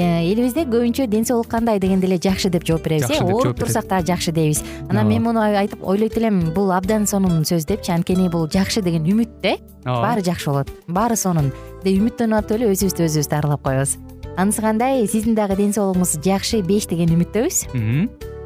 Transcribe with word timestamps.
элибизде 0.00 0.64
көбүнчө 0.64 1.06
ден 1.10 1.26
соолук 1.28 1.50
кандай 1.52 1.78
дегенде 1.80 2.06
эле 2.08 2.16
жакшы 2.16 2.48
деп 2.50 2.64
жооп 2.64 2.86
беребиз 2.86 3.10
э? 3.10 3.18
ооруп 3.20 3.58
турсак 3.58 3.86
дагы 3.88 4.06
жакшы 4.06 4.32
дейбиз. 4.32 4.62
Анан 4.88 5.08
мен 5.08 5.22
муну 5.22 5.40
айтып 5.40 5.84
ойлойт 5.84 6.16
элем 6.16 6.40
бул 6.54 6.72
абдан 6.72 7.06
сонун 7.06 7.44
сөз 7.44 7.66
депчи 7.68 7.92
анткени 7.92 8.30
бул 8.32 8.48
жакшы 8.48 8.80
деген 8.80 9.04
үмүт 9.04 9.40
да 9.42 9.54
э 9.54 9.58
ооба. 9.84 10.00
баары 10.08 10.24
жакшы 10.24 10.50
болот. 10.50 10.72
Баары 10.88 11.16
сонун. 11.16 11.52
Деп 11.84 12.00
үмүттөнүп 12.00 12.38
атып 12.40 12.56
эле 12.56 12.72
өзүбүздү 12.72 13.04
өзүбүз 13.04 13.28
дарылап 13.28 13.62
коебуз. 13.62 13.98
Анысы 14.36 14.62
кандай? 14.62 15.06
Сиздин 15.06 15.34
дагы 15.34 15.56
ден 15.56 15.72
соолугуңуз 15.76 16.16
жакшы 16.24 16.62
беш 16.64 16.88
деген 16.88 17.12
үмүттөбүз 17.12 18.31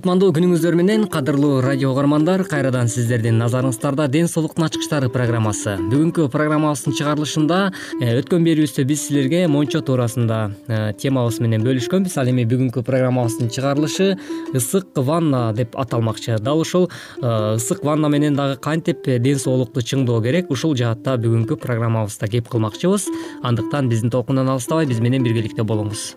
кутмандуу 0.00 0.32
күнүңүздөр 0.32 0.76
менен 0.80 1.02
кадырлуу 1.12 1.58
радио 1.60 1.90
угармандар 1.92 2.40
кайрадан 2.48 2.88
сиздердин 2.88 3.36
назарыңыздарда 3.36 4.06
ден 4.08 4.30
соолуктун 4.32 4.64
ачкычтары 4.64 5.10
программасы. 5.12 5.74
Бүгүнкү 5.90 6.30
программабыздын 6.32 6.96
чыгарылышында 6.96 7.58
э, 8.00 8.14
өткөн 8.22 8.46
берүүбүздө 8.46 8.86
биз 8.88 9.02
силерге 9.10 9.42
мончо 9.52 9.82
туурасында 9.84 10.38
э, 10.48 10.78
темабыз 11.02 11.42
менен 11.44 11.66
бөлүшкөнбүз 11.66 12.16
ал 12.16 12.30
эми 12.32 12.46
бүгүнкү 12.48 12.80
программабыздын 12.86 13.52
чыгарылышы 13.52 14.14
ысык 14.56 14.96
ванна 14.96 15.50
деп 15.52 15.76
аталмакчы. 15.76 16.38
Дал 16.40 16.64
ушул 16.64 16.88
э, 16.88 17.58
ысык 17.58 17.84
ванна 17.84 18.08
менен 18.08 18.40
дагы 18.40 18.56
кантип 18.56 19.04
ден 19.04 19.36
соолукту 19.36 19.84
чыңдоо 19.84 20.22
керек? 20.24 20.48
Ушул 20.48 20.72
жаатта 20.80 21.18
бүгүнкү 21.20 21.60
программабызда 21.60 22.32
кеп 22.32 22.48
кылмакчыбыз. 22.48 23.10
Андыктан 23.44 23.92
биздин 23.92 24.08
толкундан 24.16 24.48
алыстабай 24.48 24.88
биз 24.88 25.04
менен 25.04 25.28
биргеликте 25.28 25.60
болуңуз 25.60 26.14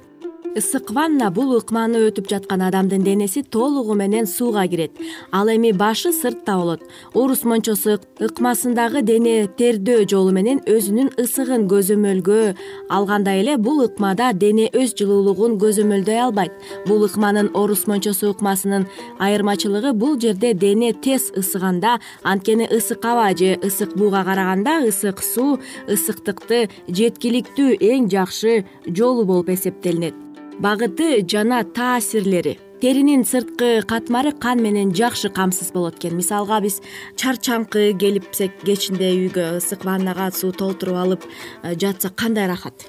ысык 0.56 0.92
ванна 0.94 1.30
бул 1.34 1.56
ыкманы 1.58 2.00
өтүп 2.08 2.28
жаткан 2.30 2.62
адамдын 2.68 3.04
денеси 3.04 3.42
толугу 3.42 3.96
менен 3.98 4.28
сууга 4.28 4.68
кирет. 4.68 4.92
Ал 5.32 5.50
эми 5.50 5.72
башы 5.72 6.12
сыртта 6.14 6.58
болот. 6.58 6.82
Орус 7.14 7.44
мончосу 7.44 7.98
ыкмасындагы 8.20 9.02
дене 9.02 9.48
тердөө 9.48 10.06
жолу 10.10 10.32
менен 10.32 10.62
өзүнүн 10.70 11.14
ысыгын 11.18 11.66
көзөмөлгө 11.72 12.56
алгандай 12.90 13.42
эле 13.42 13.58
бул 13.58 13.82
ыкмада 13.86 14.32
дене 14.34 14.70
өз 14.74 14.94
жылуулугун 15.00 15.58
көзөмөлдөй 15.62 16.22
албайт. 16.22 16.54
Бул 16.86 17.06
ыкманын 17.08 17.50
орус 17.54 17.88
мончосу 17.88 18.34
ыкмасынын 18.36 18.86
айырмачылыгы 19.20 19.94
бул 19.94 20.20
жерде 20.20 20.54
дене 20.54 20.94
тез 20.94 21.32
ысыганда 21.36 21.98
анткени 22.22 22.70
ысык 22.70 23.06
аба 23.06 23.32
же 23.38 23.58
ысык 23.64 23.98
бууга 23.98 24.24
караганда 24.24 24.84
ысык 24.88 25.24
суу 25.24 25.58
ысыктыкты 25.88 26.70
жеткиликтүү 26.88 27.80
эң 27.82 28.12
жакшы 28.14 28.66
жолу 28.86 29.26
болуп 29.26 29.50
эсептелинет 29.50 30.23
багыты 30.60 31.26
жана 31.28 31.64
таасирлери 31.64 32.60
теринин 32.84 33.24
сырткы 33.24 33.82
катмары 33.88 34.34
кан 34.34 34.60
менен 34.62 34.90
жакшы 34.92 35.30
камсыз 35.30 35.72
болот 35.72 35.96
экен. 36.02 36.18
Мисалга 36.20 36.60
биз 36.60 36.82
чарчаңкы 37.16 37.94
келипсек 37.96 38.58
кечинде 38.68 39.08
үйгө 39.16 39.46
ысык 39.62 39.86
ваннага 39.88 40.28
суу 40.36 40.52
толтуруп 40.52 41.00
алып 41.00 41.24
э, 41.64 41.78
жатсак 41.80 42.18
кандай 42.20 42.50
рахат 42.52 42.84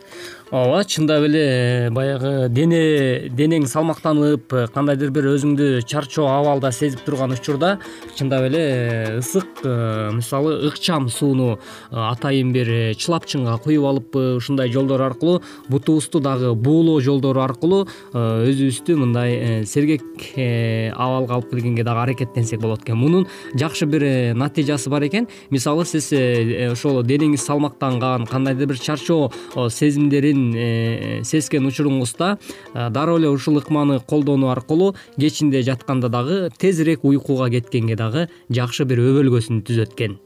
ооба 0.51 0.85
чындап 0.85 1.25
эле 1.25 1.41
э, 1.41 1.91
баягы 1.91 2.49
дене 2.53 3.31
денең 3.33 3.65
салмактанып 3.67 4.53
э, 4.53 4.67
кандайдыр 4.75 5.11
бир 5.11 5.31
өзүңдү 5.33 5.81
чарчоо 5.89 6.27
абалда 6.29 6.71
сезип 6.73 7.01
турган 7.07 7.33
учурда 7.33 7.79
чындап 8.19 8.45
эле 8.51 8.61
э, 8.61 9.19
ысык 9.23 9.65
мисалы 10.13 10.69
ыкчам 10.69 11.09
сууну 11.09 11.59
атайын 11.91 12.53
бир 12.53 12.95
чылапчынга 13.01 13.57
куюп 13.65 13.87
алыппы 13.89 14.37
ушундай 14.37 14.71
жолдор 14.71 15.03
аркылуу 15.03 15.41
бутубузду 15.69 16.21
дагы 16.21 16.53
буулоо 16.55 17.01
жолдору 17.01 17.41
аркылуу 17.41 17.89
өзүбүздү 18.13 18.99
мындай 19.01 19.65
сергек 19.65 20.05
абалга 20.37 21.39
алып 21.39 21.51
келгенге 21.55 21.85
дагы 21.85 22.05
аракеттенсек 22.05 22.61
болот 22.61 22.85
экен. 22.85 22.99
Мунун 23.01 23.27
жакшы 23.55 23.87
бир 23.87 24.35
натыйжасы 24.37 24.91
бар 24.91 25.07
экен. 25.09 25.29
Мисалы 25.51 25.87
сиз 25.87 26.13
ошол 26.13 27.03
денеңиз 27.03 27.43
салмактанган 27.43 28.27
кандайдыр 28.27 28.75
бир 28.75 28.79
чарчоо 28.79 29.31
сезимдерин 29.71 30.34
Э, 30.35 31.23
сезген 31.25 31.67
учуруңузда 31.69 32.35
э, 32.75 32.89
дароо 32.91 33.19
эле 33.21 33.31
ушул 33.31 33.59
ыкманы 33.61 34.01
колдонуу 34.01 34.51
аркылуу 34.51 34.95
кечинде 35.17 35.63
жатканда 35.63 36.09
дагы 36.09 36.51
тезирээк 36.59 37.05
уйкуга 37.05 37.51
кеткенге 37.55 37.97
дагы 37.97 38.29
жакшы 38.51 38.85
бир 38.85 39.03
өбөлгөсүн 39.05 39.63
түзөт 39.67 39.95
экен 39.95 40.19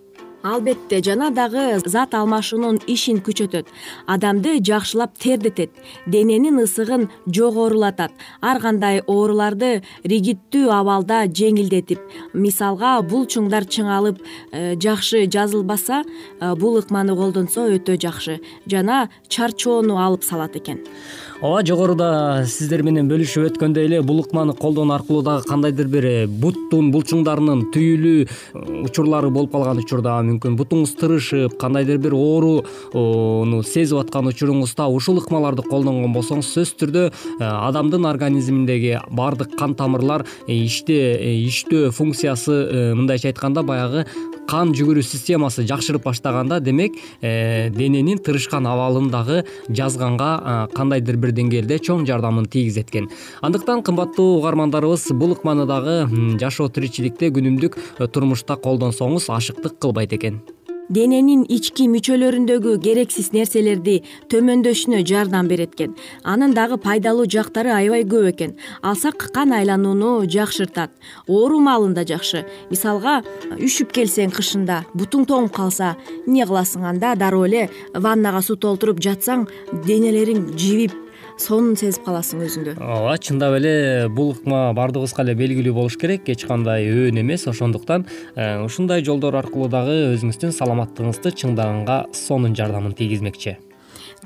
албетте 0.42 1.02
жана 1.02 1.30
дагы 1.30 1.80
зат 1.84 2.14
алмашуунун 2.14 2.78
ишин 2.86 3.18
күчөтөт. 3.24 3.66
Адамды 4.06 4.58
жакшылап 4.64 5.18
тердетет 5.18 5.70
дененин 6.06 6.60
ысыгын 6.62 7.08
жогорулатат. 7.26 8.12
Ар 8.40 8.60
кандай 8.60 9.00
ооруларды 9.06 9.82
ригиттүү 10.04 10.70
абалда 10.72 11.24
жеңилдетип 11.26 12.00
мисалга 12.32 12.98
булчуңдар 13.02 13.66
чыңалып 13.66 14.22
э, 14.52 14.76
жакшы 14.80 15.26
жазылбаса 15.26 16.04
бул 16.56 16.78
ыкманы 16.78 17.16
колдонсо 17.16 17.68
өтө 17.74 17.98
жакшы 18.00 18.40
жана 18.66 19.08
чарчоону 19.28 19.98
алып 19.98 20.24
салат 20.24 20.56
экен 20.56 20.84
ооба 21.40 21.62
жогоруда 21.62 22.44
сиздер 22.50 22.82
менен 22.82 23.06
бөлүшүп 23.06 23.44
өткөндөй 23.52 23.86
эле 23.86 23.98
бул 24.02 24.18
ыкманы 24.24 24.56
колдонуу 24.58 24.96
аркылуу 24.96 25.22
дагы 25.22 25.46
кандайдыр 25.46 25.86
бир 25.86 26.06
э, 26.08 26.14
буттун 26.26 26.88
булчуңдарынын 26.90 27.68
түйүлүү 27.74 28.24
э, 28.24 28.62
учурлары 28.88 29.30
болуп 29.30 29.52
калган 29.54 29.78
учурда 29.78 30.16
мүмкүн. 30.26 30.56
Бутуңуз 30.58 30.96
тырышып 30.98 31.54
кандайдыр 31.60 32.00
бир 32.02 32.16
ооруну 32.18 33.62
сезип 33.62 34.00
аткан 34.00 34.32
учуруңузда 34.32 34.88
ушул 34.90 35.20
ыкмаларды 35.22 35.62
колдонгон 35.68 36.16
болсоңуз 36.16 36.50
сөзсүз 36.56 36.74
түрдө 36.82 37.04
э, 37.06 37.44
адамдын 37.44 38.08
организминдеги 38.10 38.96
баардык 39.14 39.54
кан 39.60 39.78
тамырлар 39.78 40.26
иште 40.48 40.98
иштөө 41.46 41.92
функциясы 41.94 42.58
мындайча 42.98 43.30
айтканда 43.30 43.62
баягы 43.62 44.08
кан 44.48 44.72
жүгүрүү 44.76 45.04
системасы 45.04 45.64
жакшырып 45.68 46.06
баштаганда 46.08 46.60
демек 46.64 46.96
дененин 47.20 48.18
тырышкан 48.24 48.66
абалын 48.66 49.10
дагы 49.12 49.42
жазганга 49.68 50.68
кандайдыр 50.74 51.20
бир 51.20 51.34
деңгээлде 51.36 51.80
чоң 51.84 52.06
жардамын 52.08 52.48
тийгизет 52.50 52.92
экен 52.92 53.10
андыктан 53.44 53.82
кымбаттуу 53.86 54.38
угармандарыбыз 54.38 55.10
бул 55.12 55.36
ыкманы 55.36 55.66
дагы 55.68 55.98
жашоо 56.40 56.68
тиричиликте 56.68 57.32
күнүмдүк 57.34 57.78
э, 57.98 58.06
турмушта 58.08 58.56
колдонсоңуз 58.56 59.28
ашыктык 59.38 59.78
кылбайт 59.78 60.16
экен 60.16 60.40
дененин 60.88 61.44
ички 61.48 61.88
мүчөлөрүндөгү 61.92 62.76
керексиз 62.84 63.30
нерселерди 63.34 63.98
төмөндөшүнө 64.32 65.02
жардам 65.08 65.48
берет 65.48 65.74
экен 65.76 65.94
анын 66.24 66.54
дагы 66.56 66.78
пайдалуу 66.80 67.26
жактары 67.28 67.72
аябай 67.74 68.04
көп 68.08 68.30
экен. 68.32 68.54
Алсак 68.82 69.28
кан 69.34 69.52
айланууну 69.52 70.26
жакшыртат. 70.30 70.90
Оору 71.26 71.60
маалында 71.60 72.04
жакшы. 72.08 72.44
Мисалга 72.70 73.22
үшүп 73.58 73.92
келсең 73.96 74.32
кышында 74.34 74.84
бутуң 74.94 75.26
тоңуп 75.28 75.54
калса 75.56 75.96
эмне 76.26 76.46
кыласың 76.46 76.86
анда? 76.92 77.14
Дароо 77.16 77.46
эле 77.46 77.68
ваннага 77.94 78.42
суу 78.42 78.56
толтуруп 78.56 79.02
жатсаң 79.04 79.46
денелериң 79.86 80.56
жибип 80.56 81.07
сонун 81.38 81.76
сезип 81.78 82.04
каласың 82.06 82.42
өзүңдү 82.46 82.74
ооба 82.82 83.14
чындап 83.22 83.56
эле 83.58 84.08
бул 84.10 84.32
ыкма 84.34 84.72
баардыгыбызга 84.78 85.24
эле 85.26 85.36
белгилүү 85.38 85.74
болуш 85.76 85.98
керек. 86.00 86.28
Эч 86.28 86.44
кандай 86.48 86.88
өөн 86.90 87.22
эмес. 87.22 87.46
Ошондуктан 87.48 88.06
э, 88.34 88.58
ушундай 88.64 89.04
жолдор 89.06 89.38
аркылуу 89.38 89.70
дагы 89.72 89.96
өзүңүздүн 90.16 90.54
саламаттыгыңызды 90.58 91.34
чыңдаганга 91.42 92.04
сонун 92.16 92.58
жардамын 92.58 92.96
тийгизмекчи 92.98 93.56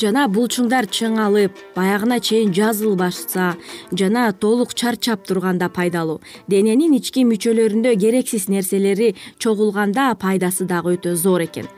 жана 0.03 0.25
булчуңдар 0.31 0.89
чыңалып 0.91 1.59
баягына 1.77 2.19
чейин 2.25 2.51
жазылбашса 2.55 3.53
жана 3.95 4.25
толук 4.33 4.75
чарчап 4.75 5.23
турганда 5.29 5.69
пайдалуу. 5.71 6.19
Дененин 6.51 6.97
ички 6.99 7.23
мүчөлөрүндө 7.29 7.95
керексиз 8.01 8.49
нерселери 8.51 9.13
чогулганда 9.39 10.09
пайдасы 10.19 10.67
дагы 10.67 10.97
өтө 10.97 11.15
зор 11.15 11.45
экен. 11.47 11.69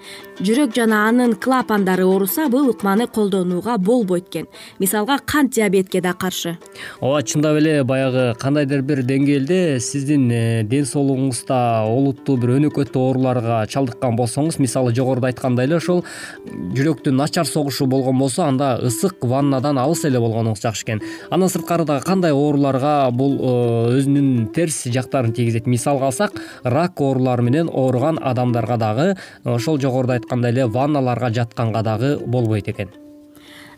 Жүрөк 0.41 0.73
жана 0.75 1.05
анын 1.09 1.35
клапандары 1.37 2.07
ооруса 2.09 2.49
бул 2.49 2.71
ыкманы 2.73 3.07
колдонууга 3.07 3.77
болбойт 3.79 4.31
экен. 4.31 4.49
Мисалга 4.79 5.19
кант 5.19 5.53
диабетке 5.55 6.01
да 6.01 6.15
каршы. 6.15 6.57
Ооба 7.01 7.23
чындап 7.23 7.59
эле 7.61 7.85
баягы 7.85 8.33
кандайдыр 8.41 8.83
бир 8.83 9.05
деңгээлде 9.05 9.79
сиздин 9.81 10.31
э, 10.33 10.63
ден 10.65 10.89
соолугуңузда 10.89 11.85
олуттуу 11.91 12.39
бир 12.41 12.57
өнөкөттүү 12.57 13.05
ооруларга 13.05 13.61
чалдыккан 13.69 14.17
болсоңуз 14.17 14.59
мисалы 14.63 14.95
жогоруда 14.97 15.31
айткандай 15.31 15.69
эле 15.69 15.79
ошол 15.79 16.05
жүрөктүн 16.49 17.21
начар 17.21 17.47
согушу 17.47 17.87
болгон 17.87 18.14
болсо 18.19 18.45
анда 18.45 18.79
ысык 18.83 19.25
ваннадан 19.25 19.79
алыс 19.79 20.05
эле 20.05 20.21
болгонуңуз 20.23 20.63
жакшы 20.63 20.85
экен. 20.85 21.03
Андан 21.31 21.49
сырткары 21.49 21.85
дагы 21.85 22.05
кандай 22.05 22.33
ооруларга 22.33 23.11
бул 23.11 23.39
э, 23.39 23.99
өзүнүн 23.99 24.51
терс 24.55 24.85
жактарын 24.87 25.33
тийгизет? 25.33 25.67
Мисалга 25.67 26.11
алсак 26.11 26.41
рак 26.63 27.01
оорулары 27.01 27.43
менен 27.43 27.71
ооруган 27.73 28.19
адамдарга 28.23 28.77
дагы 28.77 29.09
ошол 29.45 29.81
жогоруда 29.81 30.19
айткандай 30.19 30.53
эле 30.53 30.67
ванналарга 30.67 31.31
жатканга 31.31 31.83
дагы 31.83 32.19
болбойт 32.27 32.69
экен. 32.69 32.91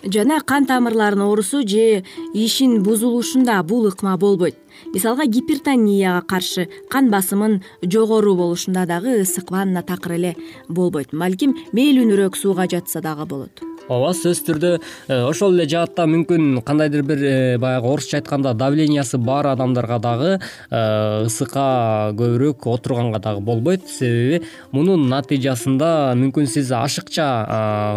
Жана 0.05 0.41
кан 0.41 0.67
тамырларынын 0.67 1.27
оорусу 1.27 1.67
же 1.67 2.05
ишин 2.35 2.83
бузулушунда 2.83 3.63
бул 3.63 3.87
ыкма 3.89 4.17
болбойт. 4.17 4.57
Мисалга 4.95 5.27
гипертонияга 5.27 6.21
каршы 6.27 6.69
кан 6.91 7.11
басымын 7.11 7.63
жогору 7.83 8.37
болушунда 8.37 8.87
дагы 8.87 9.23
ысык 9.23 9.51
ванна 9.51 9.83
такыр 9.83 10.13
эле 10.13 10.37
болбойт. 10.69 11.11
Балким 11.13 11.57
мээлүүнүрөөк 11.73 12.37
сууга 12.37 12.69
жатса 12.71 13.01
дагы 13.01 13.27
болот 13.27 13.66
ооба 13.89 14.11
сөзсүз 14.17 14.43
түрдө 14.47 14.71
э, 14.77 15.19
ошол 15.29 15.55
эле 15.55 15.67
жаатта 15.71 16.07
мүмкүн 16.11 16.61
кандайдыр 16.67 17.05
бир 17.07 17.23
э, 17.23 17.59
баягы 17.63 17.91
орусча 17.93 18.19
айтканда 18.19 18.55
давлениясы 18.59 19.19
бар 19.19 19.47
адамдарга 19.53 19.99
дагы 20.03 20.31
э, 20.37 20.81
ысыкка 21.27 22.13
көбүрөөк 22.19 22.67
отурганга 22.73 23.21
дагы 23.23 23.45
болбойт. 23.47 23.87
Себеби 23.87 24.43
мунун 24.73 25.07
натыйжасында 25.13 26.17
мүмкүн 26.19 26.51
сиз 26.51 26.73
ашыкча 26.75 27.29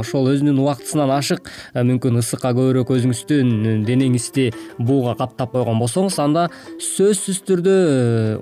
ошол 0.03 0.29
өзүнүн 0.35 0.61
убактысынан 0.61 1.13
ашык 1.17 1.49
мүмкүн 1.73 2.21
ысыкка 2.21 2.53
көбүрөөк 2.53 2.93
өзүңүздүн 2.99 3.83
денеңизди 3.89 4.49
бууга 4.77 5.17
каптап 5.19 5.55
койгон 5.57 5.81
болсоңуз 5.81 6.19
анда 6.21 6.47
сөзсүз 6.77 7.41
түрдө 7.49 7.75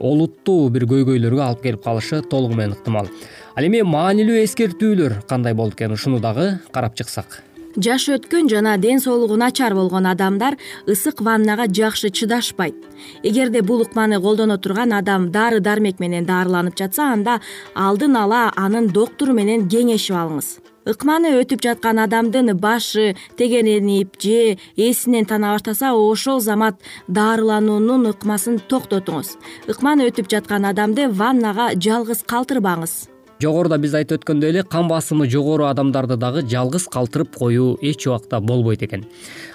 олуттуу 0.04 0.68
бир 0.74 0.88
көйгөйлөргө 0.92 1.44
алып 1.48 1.64
келип 1.64 1.84
калышы 1.88 2.22
толугу 2.28 2.60
менен 2.60 2.76
ыктымал 2.76 3.08
ал 3.58 3.66
эми 3.66 3.82
маанилүү 3.82 4.44
эскертүүлөр 4.46 5.14
кандай 5.26 5.56
болот 5.58 5.74
экен? 5.74 5.96
Ушуну 5.96 6.20
дагы 6.22 6.60
карап 6.72 6.94
чыксак. 6.94 7.42
Жашы 7.78 8.14
өткөн 8.18 8.50
жана 8.50 8.76
ден 8.78 9.02
соолугу 9.02 9.36
начар 9.38 9.74
болгон 9.74 10.06
адамдар 10.06 10.58
ысык 10.86 11.22
ваннага 11.26 11.66
жакшы 11.66 12.10
чыдашпайт. 12.10 12.76
Эгерде 13.24 13.62
бул 13.62 13.82
ыкманы 13.82 14.22
колдоно 14.22 14.58
турган 14.58 14.94
адам 14.94 15.32
дары 15.32 15.60
дармек 15.60 16.00
менен 16.00 16.26
дарыланып 16.26 16.78
жатса 16.78 17.12
анда 17.14 17.40
алдын 17.74 18.18
ала 18.18 18.52
анын 18.56 18.90
доктуру 18.94 19.34
менен 19.34 19.68
кеңешип 19.70 20.14
алыңыз. 20.14 20.60
Ыкманы 20.86 21.34
өтүп 21.42 21.62
жаткан 21.66 22.00
адамдын 22.00 22.54
башы 22.58 23.16
тегеренип 23.38 24.22
же 24.22 24.58
эсинен 24.76 25.26
тана 25.26 25.54
баштаса 25.54 25.94
ошол 25.94 26.40
замат 26.40 26.78
дарылануунун 27.08 28.14
ыкмасын 28.14 28.62
токтотуңуз. 28.70 29.36
Ыкманы 29.68 30.10
өтүп 30.10 30.30
жаткан 30.30 30.66
адамды 30.66 31.10
ваннага 31.10 31.74
жалгыз 31.76 32.24
калтырбаңыз 32.24 33.17
жогоруда 33.42 33.78
биз 33.82 33.96
айтып 33.98 34.22
өткөндөй 34.22 34.52
эле 34.52 34.64
кан 34.64 34.88
басымы 34.90 35.28
жогору 35.30 35.68
адамдарды 35.70 36.18
дагы 36.18 36.44
жалгыз 36.48 36.88
калтырып 36.94 37.36
коюу 37.38 37.78
эч 37.82 38.08
убакта 38.08 38.40
болбойт 38.40 38.84
экен. 38.84 39.06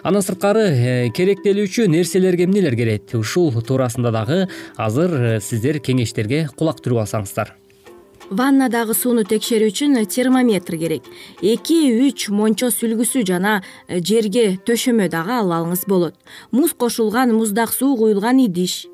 Андан 0.03 0.23
сырткары 0.23 0.67
э, 0.69 1.09
керектелүүчү 1.15 1.89
нерселерге 1.91 2.47
эмнелер 2.47 2.77
керек 2.77 3.15
ушул 3.19 3.53
туурасында 3.53 4.13
дагы 4.15 4.47
азыр 4.77 5.17
э, 5.17 5.41
сиздер 5.41 5.81
кеңештерге 5.83 6.49
кулак 6.57 6.81
түрүп 6.85 7.05
алсаңыздар. 7.05 7.57
Ваннадагы 8.33 8.95
сууну 8.97 9.27
текшерүү 9.29 9.69
үчүн 9.73 9.99
термометр 10.09 10.79
керек. 10.81 11.05
Эки 11.43 11.83
үч 12.07 12.31
мончо 12.33 12.71
сүлгүсү 12.73 13.27
жана 13.29 13.61
э, 13.89 14.01
жерге 14.01 14.57
төшөмө 14.65 15.11
дагы 15.13 15.37
алып 15.41 15.59
алыңыз 15.59 15.85
болот. 15.89 16.17
Муз 16.51 16.73
кошулган 16.73 17.35
муздак 17.37 17.75
суу 17.75 17.97
куюлган 17.99 18.41
идиш 18.47 18.87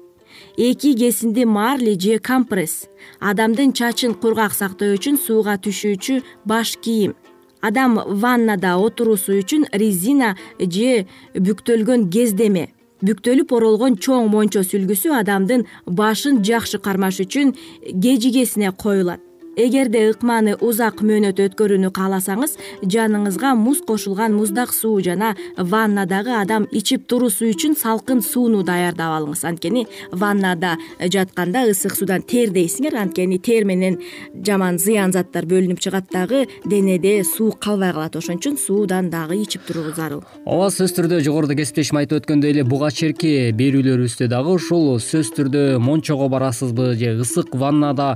эки 0.59 0.93
кесинди 0.95 1.45
марли 1.45 1.97
же 1.99 2.19
компресс 2.19 2.89
адамдын 3.21 3.73
чачын 3.73 4.15
кургак 4.21 4.53
сактоо 4.61 4.91
үчүн 4.97 5.17
сууга 5.17 5.55
түшүүчү 5.55 6.15
баш 6.45 6.75
кийим. 6.83 7.15
Адам 7.63 7.95
ваннада 8.23 8.75
отуруусу 8.77 9.39
үчүн 9.39 9.71
резина 9.73 10.35
же 10.59 11.07
бүктөлгөн 11.47 12.11
кездеме 12.11 12.65
бүктөлүп 13.07 13.55
оролгон 13.55 13.95
чоң 14.03 14.27
мончо 14.35 14.65
сүлгүсү 14.67 15.15
адамдын 15.23 15.67
башын 15.87 16.43
жакшы 16.43 16.83
кармаш 16.83 17.23
үчүн 17.23 17.55
кежигесине 18.03 18.73
коюлат 18.75 19.23
эгерде 19.59 20.05
ыкманы 20.13 20.55
узак 20.63 21.03
мөөнөт 21.03 21.41
өткөрүүнү 21.43 21.91
кааласаңыз 21.95 22.55
жаныңызга 22.87 23.55
муз 23.59 23.81
кошулган 23.87 24.37
муздак 24.39 24.71
суу 24.73 25.01
жана 25.03 25.35
ваннадагы 25.57 26.31
адам 26.39 26.69
ичип 26.71 27.09
туруусу 27.11 27.49
үчүн 27.51 27.75
салкын 27.79 28.23
сууну 28.23 28.63
даярдап 28.63 29.17
алыңыз. 29.17 29.43
Анткени 29.49 29.87
ваннада 30.13 30.77
жатканда 31.01 31.65
ысык 31.73 31.97
суудан 31.99 32.23
тердейсиңер 32.23 32.95
анткени 33.03 33.41
тер 33.43 33.67
менен 33.67 33.99
жаман 34.47 34.79
зыян 34.79 35.13
заттар 35.13 35.49
бөлүнүп 35.51 35.83
чыгат 35.83 36.13
дагы 36.13 36.47
денеде 36.65 37.25
суу 37.25 37.51
калбай 37.51 37.93
калат. 37.93 38.17
Ошон 38.17 38.39
үчүн 38.39 38.59
суудан 38.63 39.11
дагы 39.11 39.41
ичип 39.43 39.67
туруу 39.67 39.91
зарыл. 39.97 40.23
Ооба 40.47 40.71
сөзсүз 40.71 40.95
түрдө 41.01 41.21
жогоруда 41.27 41.59
кесиптешим 41.59 41.99
айтып 41.99 42.23
өткөндөй 42.23 42.55
эле 42.55 42.65
буга 42.69 42.93
чейинки 42.95 43.51
берүүлөрүбүздө 43.59 44.31
дагы 44.31 44.55
ушул 44.55 45.01
сөзсүз 45.03 45.35
түрдө 45.41 45.65
мончого 45.83 46.29
барасызбы? 46.31 46.95
Же 46.95 47.17
ысык 47.25 47.55
ваннада 47.59 48.15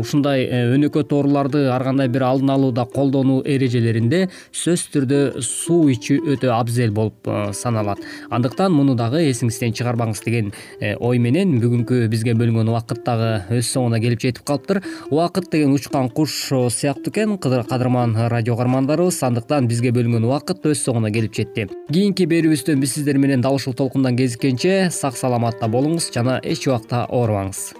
ушундай 0.00 0.69
э, 0.70 0.76
өнөкөт 0.76 1.12
ооруларды 1.12 1.64
ар 1.70 1.82
кандай 1.84 2.08
бир 2.08 2.24
алдын 2.28 2.52
алууда 2.54 2.86
колдонуу 2.86 3.40
эрежелеринде 3.44 4.28
сөзсүз 4.54 4.86
түрдө 4.94 5.20
суу 5.44 5.88
ичүү 5.90 6.34
өтө 6.34 6.52
абзел 6.54 6.94
болуп 6.94 7.26
э, 7.26 7.52
саналат. 7.52 7.98
Андыктан 8.30 8.72
муну 8.72 8.94
дагы 8.98 9.22
эсиңизден 9.30 9.74
чыгарбаңыз 9.74 10.22
деген 10.24 10.52
э, 10.80 10.94
ой 10.96 11.18
менен 11.18 11.58
бүгүнкү 11.62 12.06
бизге 12.12 12.36
бөлүнгөн 12.38 12.70
убакыт 12.70 13.02
дагы 13.06 13.32
өз 13.58 13.72
соңуна 13.74 14.00
келип 14.02 14.22
жетип 14.22 14.46
калыптыр. 14.46 14.82
Убакыт 15.10 15.50
деген 15.50 15.74
учкан 15.74 16.10
куш 16.10 16.38
сыяктуу 16.50 17.12
экен 17.12 17.36
кадырман 17.38 18.16
радио 18.30 18.56
каармандарыбыз 18.56 19.22
андыктан 19.26 19.68
бизге 19.70 19.92
бөлүнгөн 19.96 20.28
убакыт 20.28 20.66
өз 20.70 20.84
соңуна 20.86 21.12
келип 21.14 21.34
жетти. 21.34 21.68
Кийинки 21.90 22.28
берүүбүздө 22.30 22.78
биз 22.80 22.96
сиздер 22.98 23.18
менен 23.18 23.42
дал 23.42 23.58
ушул 23.58 23.74
толкундан 23.74 24.18
кезиккенче 24.20 24.90
сак 24.94 25.18
саламатта 25.18 25.70
болуңуз 25.70 26.10
жана 26.14 26.40
эч 26.44 26.68
убакта 26.68 27.06
оорубаңыз 27.08 27.79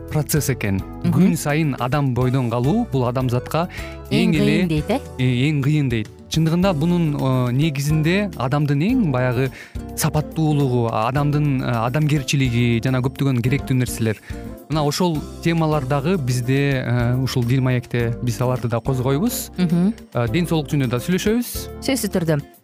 процесс 0.11 0.49
экен. 0.51 0.81
Күн 1.11 1.35
сайын 1.39 1.75
адам 1.79 2.13
бойдон 2.13 2.49
калуу 2.51 2.85
бул 2.91 3.07
адамзатка 3.07 3.67
эң 4.11 4.35
эле 4.35 4.57
кыйын 4.57 4.71
дейт 4.71 4.91
э? 4.91 4.99
э 5.17 5.29
эң 5.47 5.61
кыйын 5.63 5.89
дейт. 5.89 6.09
Чындыгында 6.31 6.73
бунун 6.75 7.15
э, 7.15 7.51
негизинде 7.55 8.29
адамдын 8.37 8.83
эң 8.87 9.03
баягы 9.11 9.49
сапаттуулугу 9.97 10.87
адамдын 10.91 11.61
э, 11.61 11.73
адамгерчилиги 11.87 12.81
жана 12.83 13.01
көптөгөн 13.03 13.41
керектүү 13.43 13.81
нерселер. 13.81 14.21
Мына 14.69 14.85
ошол 14.87 15.17
темалар 15.43 15.83
дагы 15.85 16.15
бизде 16.17 16.85
ушул 17.23 17.43
дил 17.43 17.61
маекте 17.61 18.13
биз 18.23 18.39
аларды 18.39 18.69
да 18.71 18.79
козгойбуз. 18.79 19.49
Ден 19.57 20.47
соолук 20.47 20.71
жөнүндө 20.71 20.95
да 20.95 21.03
сүйлөшөбүз. 21.03 21.51
Сөзсүз 21.83 22.13
түрдө 22.15 22.39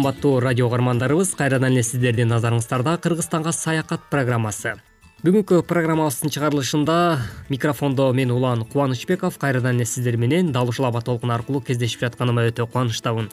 кымбаттуу 0.00 0.40
радио 0.40 0.66
угармандарыбыз 0.66 1.34
кайрадан 1.36 1.74
эле 1.74 1.82
сиздердин 1.84 2.30
назарыңыздарда 2.32 2.94
кыргызстанга 3.04 3.52
саякат 3.52 4.06
программасы. 4.08 4.78
Бүгүнкү 5.20 5.60
программабыздын 5.68 6.32
чыгарылышында 6.32 6.96
микрофондо 7.52 8.06
мен 8.16 8.32
улан 8.32 8.64
кубанычбеков 8.64 9.36
кайрадан 9.36 9.76
эле 9.76 9.84
сиздер 9.84 10.16
менен 10.16 10.52
дал 10.52 10.72
ушул 10.72 10.86
аба 10.88 11.02
толкун 11.04 11.36
аркылуу 11.36 11.60
кездешип 11.60 12.00
жатканыма 12.00 12.48
өтө 12.48 12.64
кубанычтамын 12.64 13.28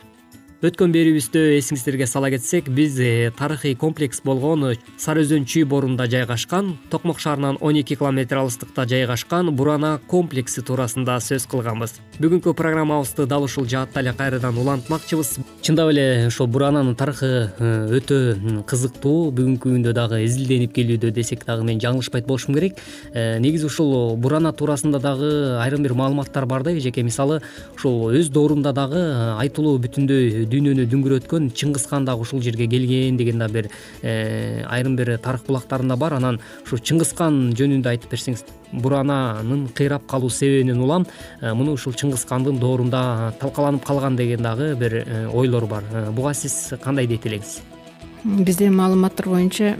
өткөн 0.57 0.89
берүүбүздө 0.89 1.41
эсиңиздерге 1.59 2.07
сала 2.09 2.31
кетсек 2.33 2.65
биз 2.73 2.95
э, 2.97 3.29
тарыхый 3.37 3.75
комплекс 3.77 4.23
болгон 4.25 4.63
сары 4.97 5.21
өзөн 5.21 5.43
чүй 5.45 5.67
борунда 5.69 6.07
жайгашкан 6.09 6.71
токмок 6.89 7.19
шаарынан 7.21 7.59
он 7.61 7.77
эки 7.77 7.93
километр 7.93 8.39
алыстыкта 8.41 8.87
жайгашкан 8.89 9.51
бурана 9.53 9.99
комплекси 10.09 10.63
туурасында 10.65 11.19
сөз 11.21 11.45
кылганбыз. 11.51 11.99
Бүгүнкү 12.17 12.55
программабызды 12.57 13.27
дал 13.29 13.45
ушул 13.45 13.67
жаатта 13.69 14.01
эле 14.01 14.15
кайрадан 14.17 14.57
улантмакчыбыз. 14.57 15.35
Чындап 15.61 15.91
эле 15.91 16.25
ушул 16.31 16.49
бурананын 16.49 16.97
тарыхы 16.97 17.51
э, 17.53 17.99
өтө 17.99 18.63
кызыктуу 18.65 19.29
бүгүнкү 19.37 19.75
күндө 19.75 19.93
дагы 19.93 20.23
изилденип 20.25 20.73
келүүдө 20.73 21.13
десек 21.13 21.45
дагы 21.45 21.69
мен 21.69 21.77
жаңылышпайт 21.77 22.25
болушум 22.25 22.57
керек. 22.57 22.81
Э, 23.13 23.37
негизи 23.37 23.69
ушул 23.69 24.15
бурана 24.17 24.55
туурасында 24.57 24.97
дагы 25.05 25.61
айрым 25.61 25.85
бир 25.85 25.93
маалыматтар 25.93 26.49
бар 26.49 26.65
да 26.65 26.73
эжеке 26.73 27.05
мисалы 27.05 27.43
ушул 27.75 28.09
өз 28.09 28.33
доорунда 28.33 28.73
дагы 28.73 29.05
айтылуу 29.37 29.77
бүтүндөй 29.85 30.46
дүйнөнү 30.51 30.87
дүңгүрөткөн 30.91 31.51
чыңгыз 31.57 31.87
хан 31.91 32.05
дагы 32.07 32.25
ушул 32.25 32.41
жерге 32.41 32.67
келген 32.67 33.17
деген 33.17 33.39
да 33.39 33.47
бир 33.47 33.69
э, 34.01 34.63
айрым 34.65 34.95
бир 34.95 35.17
тарых 35.17 35.45
булактарында 35.47 35.95
бар. 35.95 36.17
Анан 36.17 36.39
ушу 36.65 36.77
чыңгыз 36.77 37.13
хан 37.17 37.39
жөнүндө 37.57 37.93
айтып 37.93 38.11
берсеңиз 38.11 38.45
бурананын 38.73 39.67
кыйрап 39.75 40.07
калуу 40.07 40.29
себебинен 40.29 40.81
улам 40.81 41.07
э, 41.41 41.53
муну 41.53 41.77
ушул 41.77 41.93
чыңгыз 41.93 42.27
хандын 42.29 42.59
доорунда 42.59 43.33
талкаланып 43.39 43.85
калган 43.85 44.15
деген 44.15 44.41
дагы 44.41 44.75
бир 44.75 45.03
э, 45.05 45.27
ойлор 45.27 45.67
бар. 45.67 45.83
Буга 46.11 46.33
сиз 46.33 46.73
кандай 46.83 47.07
дейт 47.07 47.25
элеңиз 47.25 47.59
бизде 48.23 48.69
маалыматтар 48.73 49.29
боюнча 49.29 49.75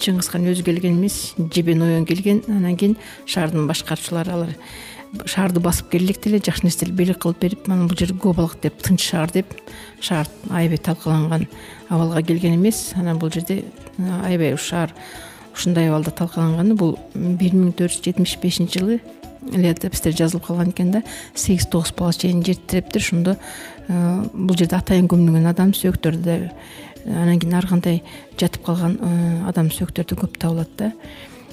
чыңгыз 0.00 0.28
хан 0.30 0.46
өзү 0.48 0.64
келген 0.64 0.96
эмес 0.96 1.34
жебен 1.52 1.82
оян 1.82 2.06
келген. 2.06 2.42
Анан 2.48 2.76
кийин 2.76 2.96
шаардын 3.26 3.66
башкаруучулары 3.68 4.32
алар 4.32 4.54
шаарды 5.26 5.60
басып 5.60 5.90
келе 5.92 6.06
электе 6.06 6.30
эле 6.30 6.40
жакшы 6.44 6.66
нерселерди 6.66 6.96
белек 6.96 7.20
кылып 7.22 7.40
берип 7.40 7.68
анан 7.68 7.88
бул 7.88 7.96
жер 7.96 8.12
гобалык 8.12 8.58
деп 8.62 8.82
тынч 8.82 9.02
шаар 9.10 9.30
деп 9.32 9.54
шаар 10.00 10.28
аябай 10.50 10.78
талкаланган 10.78 11.46
абалга 11.88 12.22
келген 12.22 12.56
эмес. 12.56 12.92
Анан 12.96 13.18
бул 13.18 13.30
жерде 13.32 13.64
аябай 13.98 14.56
шаар 14.56 14.92
ушундай 15.54 15.88
абалда 15.88 16.10
талкаланганы 16.10 16.74
бул 16.74 16.98
бир 17.14 17.54
миң 17.54 17.72
төрт 17.72 17.96
жүз 17.96 18.04
жетимиш 18.04 18.36
бешинчи 18.42 18.78
жылы 18.78 19.00
летопистер 19.48 20.12
жазылып 20.12 20.46
калган 20.46 20.74
экен 20.74 20.90
да. 20.92 21.02
Сегиз 21.34 21.66
тогуз 21.66 21.92
балга 21.96 22.18
чейин 22.18 22.44
жер 22.44 22.56
тирептир 22.56 23.02
ошондо 23.02 23.36
бул 23.88 24.56
жерде 24.56 24.76
атайын 24.76 25.08
көмүлгөн 25.08 25.48
адам 25.48 25.72
сөөктөрдү 25.72 26.22
да 26.24 26.38
анан 27.06 27.40
кийин 27.40 27.54
ар 27.54 27.66
кандай 27.66 28.02
жатып 28.36 28.66
калган 28.66 28.98
адам 29.48 29.70
сөөктөрдү 29.72 30.18
көп 30.20 30.36
табылат 30.38 30.76
да 30.76 30.92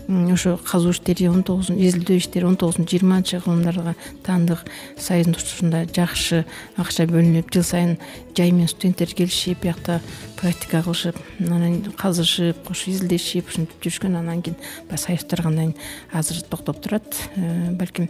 ошо 0.07 0.57
казуу 0.57 0.91
иштери 0.91 1.27
он 1.27 1.43
тогуз 1.43 1.69
изилдөө 1.69 2.17
иштери 2.17 2.45
он 2.45 2.55
тогузунчу 2.55 2.97
жыйырманчы 2.97 3.39
кылымдарга 3.41 3.95
таандык 4.23 4.65
союздун 4.97 5.35
учурунда 5.35 5.85
жакшы 5.89 6.45
акча 6.77 7.07
бөлүнүп 7.09 7.51
жыл 7.53 7.63
сайын 7.63 7.97
жай 8.37 8.51
менен 8.51 8.69
студенттер 8.69 9.13
келишип 9.17 9.63
биякта 9.63 10.01
практика 10.37 10.83
кылышып 10.85 11.17
анан 11.39 11.81
казышып 11.97 12.69
ошо 12.69 12.91
изилдешип 12.91 13.49
ушинтип 13.49 13.81
жүрүшкөн 13.81 14.19
анан 14.19 14.41
кийин 14.45 14.57
баягы 14.89 15.01
союз 15.01 15.25
таргандан 15.25 15.73
кийин 15.73 15.85
азыр 16.13 16.41
токтоп 16.49 16.81
турат. 16.81 17.29
Э, 17.35 17.71
балким 17.71 18.09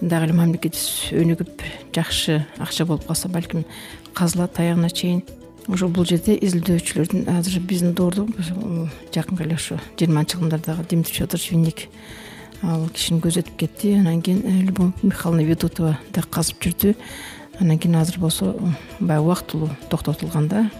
дагы 0.00 0.28
эле 0.28 0.34
мамлекетибиз 0.36 1.12
өнүгүп 1.16 1.62
жакшы 1.94 2.42
акча 2.58 2.84
болуп 2.84 3.06
калса 3.06 3.28
балким 3.28 3.64
казылат 4.14 4.58
аягына 4.60 4.90
чейин 4.90 5.22
ошо 5.68 5.88
бул 5.88 6.06
жерде 6.06 6.34
изилдөөчүлөрдүн 6.38 7.28
азыр 7.28 7.60
биздин 7.60 7.94
доордо 7.94 8.26
жакынкы 9.14 9.44
эле 9.44 9.54
ушу 9.54 9.78
жыйырманчы 9.98 10.38
кылымдардагы 10.38 10.84
дмитрий 10.90 11.22
федорович 11.22 11.50
винник 11.50 11.88
ал 12.62 12.86
кишини 12.94 13.20
көзөтүп 13.22 13.56
кетти. 13.58 13.94
Анан 13.98 14.22
кийин 14.22 14.42
э, 14.44 14.62
любовь 14.62 14.92
михайловна 15.02 15.44
ведутова 15.46 15.98
да 16.12 16.22
казып 16.22 16.62
жүрдү. 16.62 16.94
Анан 17.60 17.78
кийин 17.78 17.96
азыр 17.96 18.20
болсо 18.22 18.54
баягы 19.00 19.24
убактылуу 19.24 19.70
токтотулган 19.90 20.48
да 20.48 20.70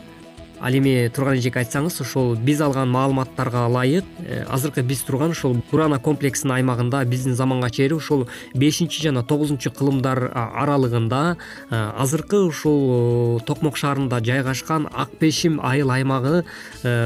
ал 0.62 0.76
эми 0.78 1.10
турган 1.14 1.36
эжеке 1.40 1.58
айтсаңыз 1.62 2.00
ошол 2.04 2.36
биз 2.36 2.60
алган 2.62 2.90
маалыматтарга 2.90 3.66
ылайык. 3.66 4.04
Э, 4.20 4.44
азыркы 4.48 4.82
биз 4.82 5.02
турган 5.02 5.34
ушул 5.34 5.56
бурана 5.70 5.98
комплексинин 5.98 6.54
аймагында 6.54 7.02
биздин 7.04 7.34
заманга 7.34 7.70
чейин 7.70 7.96
ушул 7.96 8.28
бешинчи 8.54 9.02
жана 9.02 9.24
тогузунчу 9.24 9.72
кылымдар 9.74 10.30
аралыгында 10.32 11.36
азыркы 11.70 12.44
ушул 12.46 13.40
токмок 13.46 13.76
шаарында 13.76 14.22
жайгашкан 14.24 14.88
ак 14.92 15.10
пешим 15.18 15.60
айыл 15.60 15.90
аймагы 15.90 16.44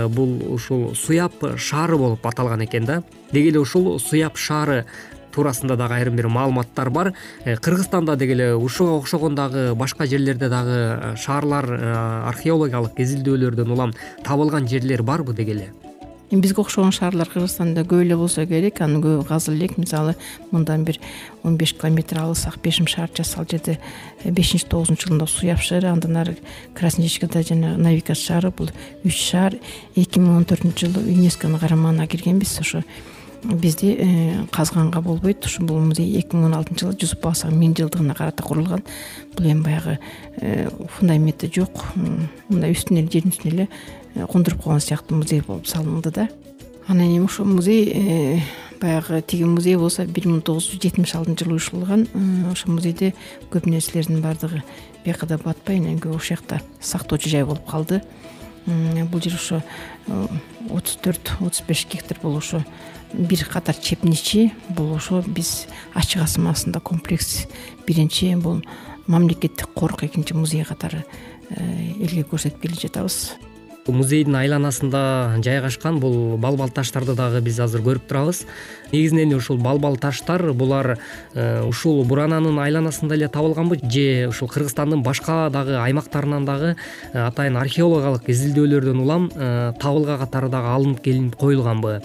бул 0.09 0.39
ушул 0.55 0.95
суяп 0.95 1.33
шаары 1.57 1.97
болуп 1.97 2.27
аталган 2.27 2.65
экен 2.65 2.85
да. 2.85 3.03
Деги 3.33 3.49
эле 3.49 3.61
ушул 3.61 3.99
суяп 3.99 4.37
шаары 4.37 4.85
туурасында 5.37 5.77
дагы 5.77 6.01
айрым 6.01 6.17
бир 6.17 6.29
маалыматтар 6.33 6.91
бар. 6.91 7.13
Э, 7.45 7.57
кыргызстанда 7.57 8.17
деги 8.17 8.33
эле 8.33 8.55
ушуга 8.55 8.97
окшогон 8.99 9.35
дагы 9.35 9.75
башка 9.75 10.07
жерлерде 10.07 10.49
дагы 10.49 10.77
э, 10.77 11.17
шаарлар 11.17 11.67
э, 11.71 11.95
археологиялык 12.33 12.99
изилдөөлөрдөн 12.99 13.71
улам 13.73 13.95
табылган 14.25 14.69
жерлер 14.69 15.03
барбы 15.03 15.35
деги 15.35 15.51
эле 15.59 15.73
эми 16.31 16.41
бизге 16.41 16.61
окшогон 16.63 16.93
шаарлар 16.93 17.29
кыргызстанда 17.31 17.85
көп 17.87 18.03
эле 18.03 18.17
болсо 18.17 18.47
керек. 18.47 18.81
Анын 18.81 19.03
көбү 19.03 19.27
казыла 19.29 19.55
элек. 19.55 19.77
Мисалы 19.79 20.17
мындан 20.51 20.85
бир 20.85 20.99
он 21.45 21.57
беш 21.57 21.75
километр 21.75 22.19
алысак 22.19 22.59
бешим 22.63 22.87
шаарчасы 22.87 23.39
ал 23.39 23.47
жерде 23.49 23.79
бешинчи 24.25 24.67
тогузунчу 24.67 25.09
жылында 25.09 25.27
суяп 25.31 25.61
шаары 25.61 25.89
андан 25.89 26.17
ары 26.17 26.37
красничкада 26.75 27.43
жана 27.43 27.77
новикас 27.77 28.19
шаары 28.19 28.51
бул 28.51 28.71
үч 29.05 29.15
шаар. 29.15 29.55
Эки 29.95 30.19
миң 30.19 30.41
он 30.41 30.45
төртүнчү 30.45 30.89
жылы 30.91 31.07
юнесконун 31.13 31.61
карамагына 31.61 32.07
киргенбиз. 32.07 32.59
Ошо 32.61 32.83
бизде 33.43 33.97
э, 33.99 34.47
казганга 34.51 35.01
болбойт. 35.01 35.45
Ушу 35.47 35.65
бул 35.65 35.79
музей 35.81 36.19
эки 36.19 36.37
миң 36.37 36.47
он 36.47 36.55
алтынчы 36.55 36.87
жылы 36.87 36.99
жусуп 37.01 37.23
бабасовдун 37.23 37.59
миң 37.61 37.75
жылдыгына 37.79 38.15
карата 38.15 38.43
курулган. 38.43 38.83
Бул 39.37 39.47
эми 39.47 39.63
баягы 39.63 39.99
э, 40.41 40.69
фундаменти 40.97 41.51
жок. 41.55 41.85
Мындай 41.95 42.73
үстүнө 42.73 43.03
эле 43.03 43.11
жердин 43.13 43.35
үстүнө 43.35 43.55
эле 43.55 43.69
э, 44.15 44.27
кондуруп 44.27 44.63
койгон 44.65 44.81
сыяктуу 44.81 45.19
музей 45.19 45.43
болуп 45.47 45.67
салынды 45.67 46.11
да. 46.11 46.29
Анан 46.87 47.07
эми 47.07 47.25
ошол 47.25 47.47
музей 47.47 48.43
баягы 48.81 49.23
тиги 49.23 49.45
музей 49.45 49.77
болсо 49.77 50.05
бир 50.07 50.27
миң 50.29 50.43
тогуз 50.43 50.71
жүз 50.71 50.83
жетимиш 50.83 51.15
алтынчы 51.17 51.45
жылы 51.45 51.57
уюштурулган 51.57 52.07
ошол 52.53 52.77
музейде 52.77 53.15
көп 53.51 53.69
нерселердин 53.71 54.21
баардыгы 54.23 54.63
биякада 55.05 55.39
батпай 55.43 55.81
анан 55.81 55.99
көбү 55.99 56.21
ошол 56.21 56.37
жакта 56.37 56.61
сактоочу 56.81 57.31
жай 57.31 57.45
болуп 57.45 57.67
калды. 57.67 58.03
Бул 58.67 59.23
жер 59.23 59.35
ошо 59.39 59.63
отуз 60.71 60.97
төрт 61.03 61.31
отуз 61.41 61.63
беш 61.69 61.87
гектар 61.91 62.19
бул 62.23 62.37
ошо 62.37 62.65
бир 63.13 63.45
катар 63.51 63.75
чепничи 63.75 64.51
бул 64.69 64.95
ошо 64.97 65.23
биз 65.27 65.67
ачык 65.95 66.23
асмасында 66.23 66.81
комплекс 66.81 67.47
биринчи 67.87 68.35
бул 68.35 68.63
мамлекеттик 69.07 69.69
корк 69.75 70.03
экинчи 70.05 70.35
музей 70.35 70.65
катары 70.65 71.05
э, 71.51 71.93
элге 72.01 72.27
көрсөтүп 72.27 72.63
келе 72.63 72.81
жатабыз. 72.81 73.37
Музейдин 73.87 74.35
айланасында 74.35 75.39
жайгашкан 75.47 76.01
бул 76.03 76.37
балбал 76.43 76.73
таштарды 76.75 77.15
дагы 77.15 77.39
биз 77.41 77.61
азыр 77.63 77.85
көрүп 77.87 78.09
турабыз. 78.11 78.41
Негизинен 78.91 79.29
эле 79.29 79.37
ушул 79.39 79.61
балбал 79.63 79.97
таштар 79.97 80.43
булар 80.53 80.97
э, 81.35 81.63
ушул 81.63 82.03
бурананын 82.05 82.59
айланасында 82.59 83.15
эле 83.15 83.29
табылганбы 83.29 83.79
же 83.85 84.27
ушул 84.29 84.49
кыргызстандын 84.49 85.05
башка 85.07 85.49
дагы 85.55 85.79
аймактарынан 85.79 86.45
дагы 86.45 86.75
э, 87.13 87.21
атайын 87.29 87.61
археологиялык 87.63 88.27
изилдөөлөрдөн 88.27 89.05
улам 89.05 89.31
табылга 89.79 90.19
катары 90.19 90.51
дагы 90.51 90.75
алынып 90.75 91.05
келинип 91.05 91.37
коюлганбы 91.39 92.01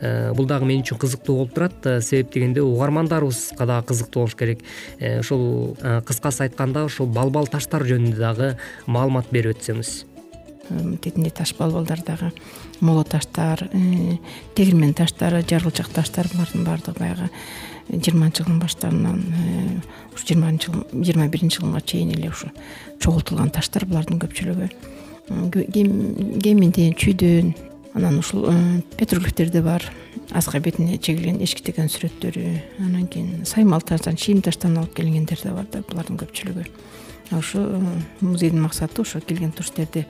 бул 0.00 0.46
дагы 0.46 0.66
мен 0.68 0.82
үчүн 0.82 0.98
кызыктуу 1.00 1.36
болуп 1.36 1.54
турат. 1.54 1.86
Э, 1.86 2.00
себеп 2.00 2.32
дегенде 2.34 2.62
угармандарыбызга 2.62 3.66
дагы 3.66 3.86
кызыктуу 3.92 4.22
болуш 4.24 4.34
керек. 4.34 4.60
Э, 4.98 5.20
кыскасы 5.22 6.44
айтканда 6.44 6.84
ушул 6.84 7.06
балбал 7.06 7.46
таштар 7.46 7.82
жөнүндө 7.86 8.18
дагы 8.18 8.56
маалымат 8.86 9.30
берип 9.30 9.56
өтсөңүз. 9.56 10.04
Тетинде 11.00 11.30
таш 11.30 11.54
балбалдар 11.56 12.02
дагы 12.04 12.32
моло 12.80 13.04
таштар 13.04 13.68
тегирмен 14.54 14.94
таштары 14.94 15.44
жарылчак 15.46 15.88
таштар 15.94 16.26
булардын 16.32 16.64
баардыгы 16.66 16.98
баягы 16.98 17.30
жыйырманчы 17.88 18.42
жылдын 18.42 18.58
баштарынан 18.58 19.22
ушу 20.12 20.26
жыйырманчы 20.26 20.72
жыл 20.72 21.04
жыйырма 21.04 21.28
биринчи 21.28 21.60
жылга 21.60 21.80
чейин 21.80 22.10
эле 22.16 22.30
ушу 22.30 22.50
чогултулган 22.98 23.50
таштар 23.54 23.86
булардын 23.86 24.18
көпчүлүгү. 24.18 24.68
Кеминден 25.70 26.98
чүйдөн 26.98 27.54
анан 27.96 28.18
ушул 28.18 28.44
э, 28.48 28.82
петроглифтерде 28.98 29.62
бар. 29.62 29.82
Аска 30.30 30.60
бетине 30.60 30.98
чегилген 30.98 31.40
эчки 31.40 31.64
теген 31.64 31.88
сүрөттөрү 31.88 32.44
анан 32.84 33.06
кийин 33.08 33.46
саймал 33.48 33.80
таштан 33.80 34.18
чийим 34.20 34.42
таштан 34.44 34.76
алып 34.76 34.92
келингендер 34.98 35.40
да 35.42 35.54
бар 35.56 35.66
да 35.72 35.80
булардын 35.88 36.20
көпчүлүгү. 36.20 36.66
Ошо 37.32 37.62
э, 37.64 37.80
музейдин 38.20 38.60
максаты 38.60 39.00
ошо 39.00 39.20
келген 39.20 39.52
туристтерди 39.52 40.04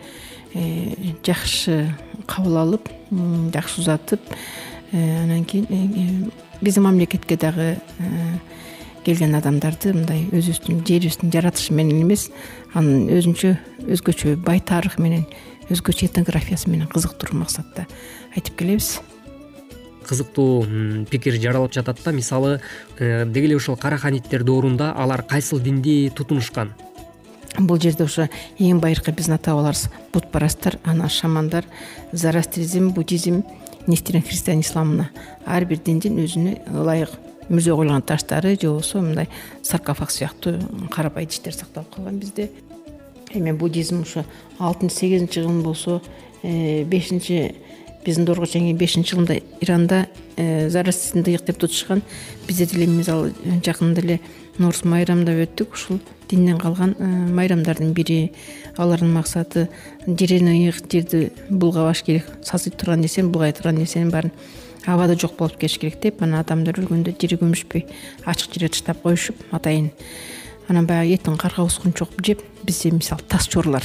э, 0.54 1.14
жакшы 1.24 1.94
кабыл 2.26 2.58
алып 2.64 2.90
жакшы 3.54 3.80
узатып 3.80 4.20
анан 4.92 5.44
кийин 5.44 6.32
биздин 6.60 6.82
мамлекетке 6.82 7.36
дагы 7.36 7.76
келген 9.06 9.36
адамдарды 9.38 9.92
мындай 9.94 10.24
өзүбүздүн 10.34 10.82
жерибиздин 10.86 11.30
жаратылышы 11.30 11.74
менен 11.76 12.02
эмес 12.02 12.26
анын 12.74 13.06
өзүнчө 13.14 13.52
өзгөчө 13.94 14.34
бай 14.42 14.58
тарыхы 14.58 15.02
менен 15.02 15.28
өзгөчө 15.70 16.06
этнографиясы 16.06 16.70
менен 16.70 16.88
кызыктыруу 16.92 17.40
максатта. 17.40 17.86
Айтып 18.34 18.56
келебиз. 18.58 19.00
Кызыктуу 20.06 20.64
пикир 21.10 21.40
жаралып 21.42 21.74
жатат 21.74 22.00
да. 22.04 22.12
Мисалы 22.12 22.60
э, 22.98 23.24
деги 23.26 23.46
эле 23.46 23.56
ушул 23.56 23.76
караханиттер 23.76 24.44
доорунда 24.44 24.92
алар 24.92 25.22
кайсыл 25.22 25.60
динди 25.60 26.10
тутунушкан? 26.14 26.74
Бул 27.58 27.80
жерде 27.80 28.04
ошо 28.04 28.28
эң 28.60 28.80
байыркы 28.80 29.12
биздин 29.16 29.34
ата 29.38 29.54
бабаларыбыз 29.54 29.88
бутпарасттар 30.12 30.78
анан 30.84 31.08
шамандар 31.08 31.64
зарастризм 32.12 32.90
буддизм 32.90 33.42
нестерин 33.86 34.22
христиан 34.22 34.60
исламына 34.60 35.08
ар 35.46 35.64
бир 35.64 35.78
диндин 35.78 36.18
өзүнө 36.20 36.58
ылайык 36.74 37.14
мүрзөй 37.48 37.76
коюлган 37.78 38.02
таштары 38.02 38.56
же 38.60 38.68
болбосо 38.68 39.00
мындай 39.00 39.28
саркофаг 39.62 40.10
сыяктуу 40.10 40.58
карапайым 40.90 41.30
идиштер 41.30 41.54
сакталып 41.54 41.94
калган 41.94 42.18
бизде 42.18 42.50
эми 43.34 43.52
буддизм 43.52 44.02
ушу 44.02 44.24
алтынчы 44.58 44.96
сегизинчи 44.96 45.40
кылым 45.40 45.62
болсо 45.62 46.02
э, 46.42 46.84
бешинчи 46.84 47.54
биздин 48.04 48.24
доорго 48.24 48.46
чейинки 48.46 48.78
бешинчи 48.78 49.10
кылымда 49.10 49.40
иранда 49.60 50.06
э, 50.36 50.68
зарастризмди 50.68 51.30
ыйык 51.30 51.44
деп 51.44 51.58
тутушкан 51.58 52.02
бизде 52.46 52.66
деле 52.66 52.86
мисалы 52.86 53.32
жакында 53.64 54.00
эле 54.00 54.20
нооруз 54.58 54.84
майрамдап 54.84 55.36
өттүк. 55.42 55.74
Ушул 55.74 56.00
динден 56.30 56.58
калган 56.58 56.94
э, 56.98 57.04
майрамдардын 57.04 57.92
бири. 57.92 58.32
Алардын 58.76 59.12
максаты 59.12 59.68
жерени 60.06 60.68
ыйык 60.68 60.86
жерди 60.92 61.32
булгабаш 61.50 62.02
керек 62.02 62.30
сасыйып 62.42 62.78
турган 62.78 63.00
нерсени 63.00 63.30
булгай 63.30 63.52
турган 63.52 63.80
нерсенин 63.80 64.10
баарын 64.10 64.32
абада 64.86 65.16
жок 65.18 65.36
болуп 65.36 65.58
кетиш 65.58 65.78
керек 65.78 66.00
деп 66.02 66.22
анан 66.22 66.40
адамдар 66.40 66.78
өлгөндө 66.78 67.16
жери 67.20 67.38
көмүшпөй 67.40 67.86
ачык 68.24 68.54
жерге 68.54 68.68
таштап 68.74 69.02
коюшуп 69.02 69.40
атайын 69.50 69.90
анан 70.68 70.86
баягы 70.86 71.14
этин 71.14 71.36
каргабузгун 71.36 71.92
чогуп 71.92 72.22
жеп 72.24 72.42
бизде 72.66 72.90
мисалы 72.90 73.22
тас 73.28 73.48
чорлар 73.48 73.84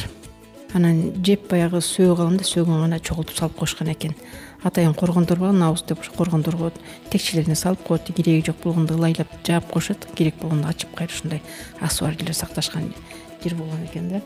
анан 0.74 1.12
жеп 1.26 1.50
баягы 1.52 1.82
сөөгүп 1.84 2.20
алганда 2.20 2.44
да 2.44 2.48
сөөгүн 2.48 2.84
гана 2.86 3.00
чогултуп 3.04 3.36
салып 3.38 3.58
коюшкан 3.60 3.91
экен. 3.91 4.15
Атайын 4.63 4.94
коргондор 4.94 5.39
бар 5.39 5.52
набыз 5.52 5.84
деп 5.88 6.00
ошо 6.00 6.13
коргондорго 6.15 6.72
текчелерине 7.10 7.56
салып 7.56 7.84
коет 7.84 8.08
кереги 8.15 8.46
жок 8.46 8.62
болгондо 8.63 8.96
ылайлап 8.96 9.28
жаап 9.48 9.72
коюшат 9.72 10.08
керек 10.15 10.36
болгондо 10.41 10.70
ачып 10.70 10.96
кайра 10.96 11.12
ушундай 11.12 11.41
жерлер 11.82 12.34
сакташкан 12.34 12.94
жер 13.44 13.56
болгон 13.56 13.84
экен 13.86 14.10
да 14.10 14.22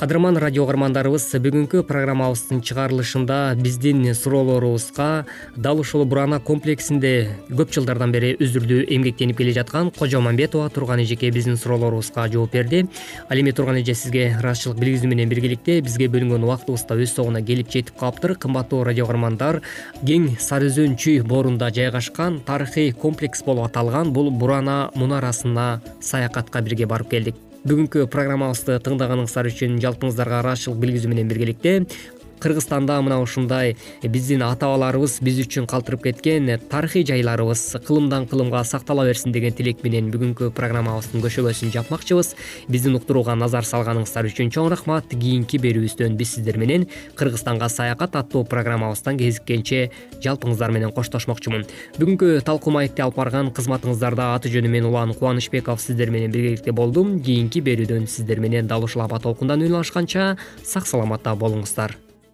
кадырман 0.00 0.38
радио 0.40 0.62
угармандарыбыз 0.64 1.26
бүгүнкү 1.44 1.82
программабыздын 1.84 2.62
чыгарылышында 2.64 3.34
биздин 3.60 4.14
суроолорубузга 4.16 5.26
дал 5.60 5.82
ушул 5.82 6.06
бурана 6.08 6.38
комплексинде 6.40 7.10
көп 7.50 7.74
жылдардан 7.76 8.14
бери 8.14 8.30
үзүлдүү 8.40 8.86
эмгектенип 8.96 9.36
келе 9.42 9.52
жаткан 9.58 9.90
кожо 9.98 10.22
мамбетова 10.24 10.70
турган 10.72 11.02
эжеке 11.04 11.28
биздин 11.30 11.58
суроолорубузга 11.60 12.24
жооп 12.32 12.56
берди. 12.56 12.86
Ал 13.28 13.42
эми 13.42 13.52
турган 13.52 13.76
эже 13.82 13.92
сизге 13.92 14.30
ыраазычылык 14.38 14.80
билгизүү 14.80 15.12
менен 15.12 15.28
биргеликте 15.28 15.82
бизге 15.84 16.08
бөлүнгөн 16.08 16.48
убактыбыз 16.48 16.86
да 16.88 16.96
өз 16.96 17.12
соңуна 17.18 17.44
келип 17.44 17.68
жетип 17.68 18.00
калыптыр. 18.00 18.38
Кымбаттуу 18.40 18.86
радио 18.88 19.04
угармандар 19.04 19.60
кең 20.00 20.30
сары 20.40 20.72
өзөн 20.72 20.96
чүй 20.96 21.20
боорунда 21.20 21.68
жайгашкан 21.68 22.40
тарыхый 22.48 22.92
комплекс 22.92 23.44
болуп 23.44 23.68
аталган 23.68 24.16
бул 24.16 24.30
бурана 24.30 24.80
мунарасына 24.94 25.82
саякатка 26.00 26.64
бирге 26.64 26.88
барып 26.88 27.12
келдик 27.12 27.49
бүгүнкү 27.60 28.06
программабызды 28.08 28.78
тыңдаганыңыздар 28.86 29.50
үчүн 29.50 29.74
жалпыңыздарга 29.82 30.38
ыраазычылык 30.40 30.78
билгизүү 30.80 31.10
менен 31.12 31.28
биргеликте 31.28 31.74
кыргызстанда 32.40 33.00
мына 33.04 33.20
ушундай 33.22 33.76
биздин 34.02 34.42
ата 34.42 34.66
бабаларыбыз 34.66 35.20
биз 35.24 35.40
үчүн 35.44 35.66
калтырып 35.70 36.02
кеткен 36.08 36.48
тарыхый 36.70 37.04
жайларыбыз 37.04 37.76
кылымдан 37.86 38.26
кылымга 38.26 38.62
сактала 38.64 39.04
берсин 39.04 39.32
деген 39.32 39.52
тилек 39.52 39.84
менен 39.84 40.10
бүгүнкү 40.12 40.50
программабыздын 40.56 41.22
көшөгөсүн 41.24 41.72
жапмакчыбыз. 41.74 42.34
Биздин 42.68 42.96
уктурууга 42.98 43.34
назар 43.38 43.66
салганыңыздар 43.68 44.28
үчүн 44.30 44.52
чоң 44.54 44.70
рахмат. 44.72 45.10
Кийинки 45.10 45.60
берүүбүздөн 45.60 46.16
биз 46.18 46.34
сиздер 46.36 46.58
менен 46.60 46.86
кыргызстанга 47.18 47.68
саякат 47.68 48.16
аттуу 48.16 48.44
программабыздан 48.48 49.18
кезиккенче 49.20 49.90
жалпыңыздар 50.24 50.72
менен 50.74 50.94
коштошмокчумун. 50.96 51.66
Бүгүнкү 51.98 52.40
талкуу 52.46 52.74
маекти 52.74 53.04
алып 53.04 53.20
барган 53.20 53.50
кызматыңыздарда 53.56 54.34
аты 54.36 54.52
жөнүм 54.52 54.76
мен 54.78 54.90
улан 54.90 55.14
кубанычбеков 55.14 55.80
сиздер 55.82 56.10
менен 56.10 56.32
биргеликте 56.32 56.72
болдум. 56.72 57.18
Кийинки 57.20 57.60
берүүдөн 57.64 58.06
сиздер 58.08 58.40
менен 58.40 58.70
дал 58.70 58.84
ушул 58.84 59.02
аба 59.02 59.20
толкундан 59.20 59.66
үн 59.66 59.80
алышканча 59.80 60.36
сак 60.64 60.86
саламатта 60.86 61.34
болуңуздар 61.34 61.98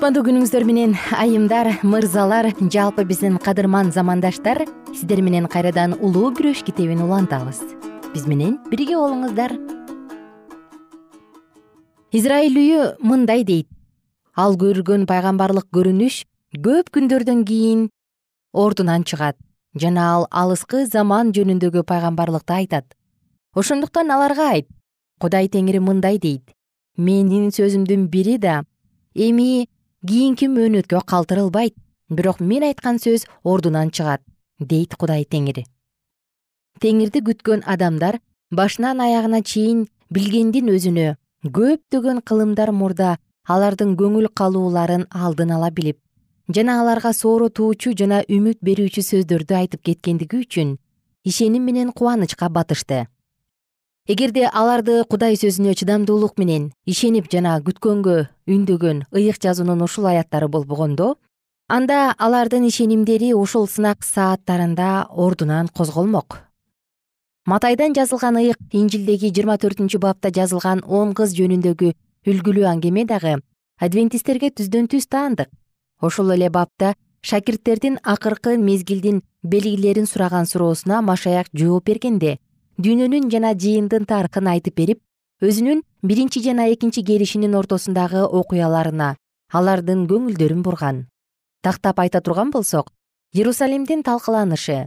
кутмандуу 0.00 0.22
күнүңүздөр 0.24 0.64
менен 0.64 0.94
айымдар 1.12 1.68
мырзалар 1.84 2.46
жалпы 2.72 3.02
биздин 3.04 3.34
кадырман 3.36 3.90
замандаштар 3.92 4.62
сиздер 4.94 5.20
менен 5.20 5.44
кайрадан 5.44 5.92
улуу 5.92 6.30
күрөш 6.32 6.62
китебин 6.64 7.02
улантабыз. 7.04 7.58
Биз 8.14 8.24
менен 8.24 8.54
бирге 8.70 8.94
болуңуздар. 8.96 9.52
Израиль 12.16 12.56
үйү 12.56 12.86
мындай 13.04 13.44
дейт. 13.44 13.68
Ал 14.32 14.56
көргөн 14.56 15.04
пайгамбарлык 15.04 15.66
көрүнүш 15.68 16.22
көп 16.56 16.88
күндөрдөн 16.96 17.42
кийин 17.44 17.82
ордунан 18.54 19.04
чыгат 19.04 19.36
жана 19.76 20.06
ал 20.14 20.24
алыскы 20.30 20.86
заман 20.86 21.34
жөнүндөгү 21.36 21.82
пайгамбарлыкты 21.84 22.54
айтат. 22.56 22.86
Ошондуктан 23.52 24.08
аларга 24.08 24.48
айт 24.54 24.68
кудай 25.20 25.52
теңири 25.52 25.84
мындай 25.84 26.16
дейт. 26.16 26.56
Менин 26.96 27.52
сөзүмдүн 27.52 28.08
бири 28.08 28.38
да 28.40 28.62
эми 29.12 29.68
кийинки 30.06 30.48
мөөнөткө 30.48 31.02
калтырылбайт 31.12 31.74
бирок 32.08 32.40
мен 32.40 32.64
айткан 32.64 32.96
сөз 32.98 33.26
ордунан 33.44 33.90
чыгат 33.90 34.22
дейт 34.58 34.96
кудай 34.96 35.26
теңири. 35.28 35.64
Теңирди 36.80 37.20
күткөн 37.26 37.64
адамдар 37.66 38.20
башынан 38.50 39.02
аягына 39.04 39.42
чейин 39.44 39.88
билгендин 40.10 40.72
өзүнө 40.72 41.16
көптөгөн 41.56 42.22
кылымдар 42.24 42.72
мурда 42.72 43.18
алардын 43.44 43.92
көңүл 44.00 44.30
калууларын 44.40 45.04
алдын 45.10 45.52
ала 45.56 45.70
билип 45.70 45.98
жана 46.54 46.80
аларга 46.80 47.12
сооротуучу 47.12 47.92
жана 48.00 48.22
үмүт 48.36 48.64
берүүчү 48.64 49.04
сөздөрдү 49.04 49.56
айтып 49.60 49.84
кеткендиги 49.88 50.40
үчүн 50.44 50.76
ишеним 51.24 51.68
менен 51.68 51.92
кубанычка 51.92 52.48
батышты 52.48 53.06
эгерде 54.08 54.46
аларды 54.48 55.02
кудай 55.04 55.36
сөзүнө 55.36 55.74
чыдамдуулук 55.76 56.38
менен 56.40 56.70
ишенип 56.88 57.28
жана 57.32 57.58
күткөнгө 57.60 58.16
үндөгөн 58.48 59.04
ыйык 59.12 59.40
жазуунун 59.44 59.82
ушул 59.84 60.08
аяттары 60.08 60.48
болбогондо 60.48 61.16
анда 61.68 62.14
алардын 62.18 62.64
ишенимдери 62.66 63.34
ушул 63.34 63.68
сынак 63.68 64.02
сааттарында 64.04 65.06
ордунан 65.10 65.68
козголмок. 65.68 66.40
Матайдан 67.46 67.94
жазылган 67.94 68.40
ыйык 68.40 68.58
инжилдеги 68.72 69.30
жыйырма 69.30 69.58
төртүнчү 69.60 70.00
бапта 70.00 70.32
жазылган 70.32 70.82
он 70.86 71.14
кыз 71.14 71.36
жөнүндөгү 71.36 71.92
үлгүлүү 72.26 72.66
аңгеме 72.72 73.06
дагы 73.06 73.38
адвентисттерге 73.78 74.50
түздөн 74.50 74.90
түз 74.92 75.06
таандык. 75.08 75.48
Ошол 76.00 76.32
эле 76.34 76.50
бапта 76.50 76.94
шакирттердин 77.22 77.98
акыркы 78.02 78.56
мезгилдин 78.58 79.22
белгилерин 79.42 80.06
сураган 80.06 80.46
суроосуна 80.46 81.00
машаяк 81.02 81.48
жооп 81.52 81.84
бергенде 81.86 82.38
дүйнөнүн 82.84 83.28
жана 83.32 83.52
жыйындын 83.62 84.06
тарыхын 84.08 84.46
айтып 84.54 84.76
берип 84.80 85.00
өзүнүн 85.44 85.82
биринчи 86.06 86.40
жана 86.44 86.68
экинчи 86.72 87.02
келишинин 87.04 87.56
ортосундагы 87.58 88.22
окуяларына 88.24 89.16
алардын 89.52 90.06
көңүлдөрүн 90.08 90.62
бурган. 90.64 91.04
Тактап 91.62 92.00
айта 92.00 92.20
турган 92.24 92.50
болсок 92.54 92.92
иерусалимдин 93.34 94.02
талкаланышы 94.06 94.78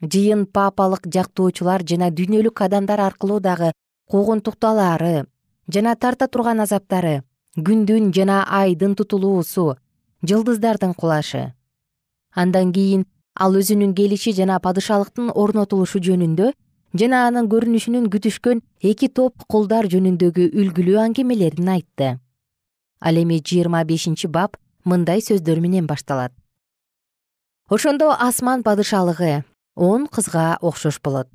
жыйын 0.00 0.46
папалык 0.46 1.08
жактоочулар 1.16 1.84
жана 1.90 2.10
дүйнөлүк 2.10 2.64
адамдар 2.66 3.00
аркылуу 3.10 3.40
дагы 3.40 3.72
куугунтукталаары 4.10 5.26
жана 5.68 5.94
тарта 5.96 6.28
турган 6.28 6.64
азаптары 6.64 7.22
күндүн 7.56 8.12
жана 8.16 8.42
айдын 8.48 8.96
тутулуусу 8.96 9.76
жылдыздардын 10.24 10.94
кулашы. 10.94 11.52
Андан 12.34 12.72
кийин 12.72 13.04
ал 13.34 13.56
өзүнүн 13.60 13.94
келиши 13.94 14.32
жана 14.32 14.60
падышалыктын 14.60 15.30
орнотулушу 15.34 16.00
жөнүндө 16.00 16.52
жана 16.94 17.24
анын 17.28 17.48
көрүнүшүнүн 17.50 18.06
күтүшкөн 18.12 18.60
эки 18.90 19.08
топ 19.10 19.42
кулдар 19.50 19.88
жөнүндөгү 19.90 20.50
үлгүлүү 20.54 21.00
аңгемелерин 21.04 21.70
айтты. 21.74 22.18
Ал 23.00 23.18
эми 23.18 23.40
жыйырма 23.42 23.82
бешинчи 23.84 24.30
бап 24.30 24.56
мындай 24.84 25.20
сөздөр 25.20 25.60
менен 25.60 25.88
башталат. 25.90 26.32
Ошондо 27.68 28.12
асман 28.14 28.62
падышалыгы 28.62 29.44
он 29.74 30.06
кызга 30.06 30.56
окшош 30.60 31.00
болот. 31.02 31.28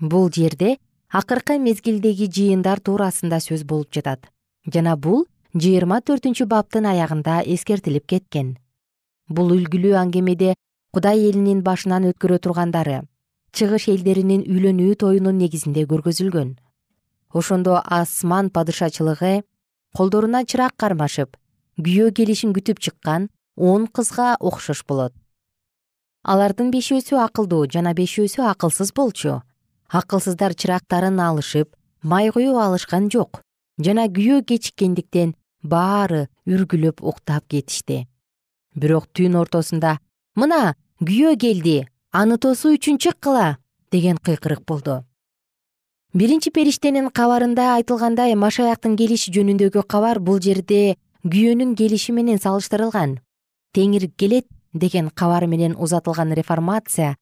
Бул 0.00 0.28
жерде 0.30 0.76
акыркы 1.08 1.58
мезгилдеги 1.58 2.28
жыйындар 2.28 2.80
туурасында 2.80 3.40
сөз 3.40 3.64
болуп 3.64 3.88
жатат 3.94 4.28
жана 4.66 4.96
бул 4.96 5.24
жыйырма 5.54 6.00
төртүнчү 6.04 6.46
баптын 6.50 6.86
аягында 6.92 7.40
эскертилип 7.56 8.06
кеткен. 8.06 8.58
Бул 9.28 9.54
үлгүлүү 9.56 9.96
аңгемеде 9.96 10.54
кудай 10.92 11.24
элинин 11.30 11.62
башынан 11.64 12.10
өткөрө 12.10 12.38
тургандары 12.38 13.02
чыгыш 13.54 13.88
элдеринин 13.92 14.42
үйлөнүү 14.50 14.96
тоюнун 14.98 15.38
негизинде 15.38 15.84
көргөзүлгөн. 15.90 16.56
Ошондо 17.34 17.80
асман 17.86 18.50
падышачылыгы 18.50 19.42
колдоруна 19.94 20.42
чырак 20.44 20.74
кармашып 20.76 21.36
күйөө 21.78 22.10
келишин 22.18 22.54
күтүп 22.56 22.82
чыккан 22.82 23.28
он 23.56 23.86
кызга 23.86 24.34
окшош 24.40 24.82
болот. 24.88 25.14
Алардын 26.24 26.70
бешөөсү 26.74 27.18
акылдуу 27.22 27.66
жана 27.70 27.94
бешөөсү 27.94 28.42
акылсыз 28.50 28.90
болчу. 28.96 29.42
Акылсыздар 29.88 30.54
чырактарын 30.54 31.20
алышып 31.20 31.74
май 32.02 32.30
куюп 32.34 32.58
алышкан 32.58 33.10
жок 33.10 33.42
жана 33.78 34.06
күйөө 34.08 34.44
кечиккендиктен 34.50 35.34
баары 35.62 36.26
үргүлөп 36.46 37.02
уктап 37.02 37.46
кетишти. 37.48 38.06
Бирок 38.74 39.06
түн 39.14 39.36
ортосунда 39.38 39.98
мына 40.34 40.74
күйөө 41.02 41.36
келди 41.38 41.76
аны 42.14 42.38
тосуу 42.38 42.76
үчүн 42.76 43.00
чыккыла 43.02 43.58
деген 43.90 44.16
кыйкырык 44.22 44.62
болду. 44.64 45.02
Биринчи 46.14 46.52
периштенин 46.54 47.10
кабарында 47.10 47.72
айтылгандай 47.74 48.36
машаяктын 48.38 48.94
келиши 48.94 49.32
жөнүндөгү 49.34 49.82
кабар 49.82 50.20
бул 50.22 50.38
жерде 50.38 50.94
күйөөнүн 51.26 51.74
келиши 51.74 52.14
менен 52.14 52.38
салыштырылган 52.38 53.16
теңир 53.74 54.06
келет 54.14 54.46
деген 54.72 55.10
кабар 55.10 55.48
менен 55.50 55.74
узатылган 55.74 56.30
реформация 56.38 57.16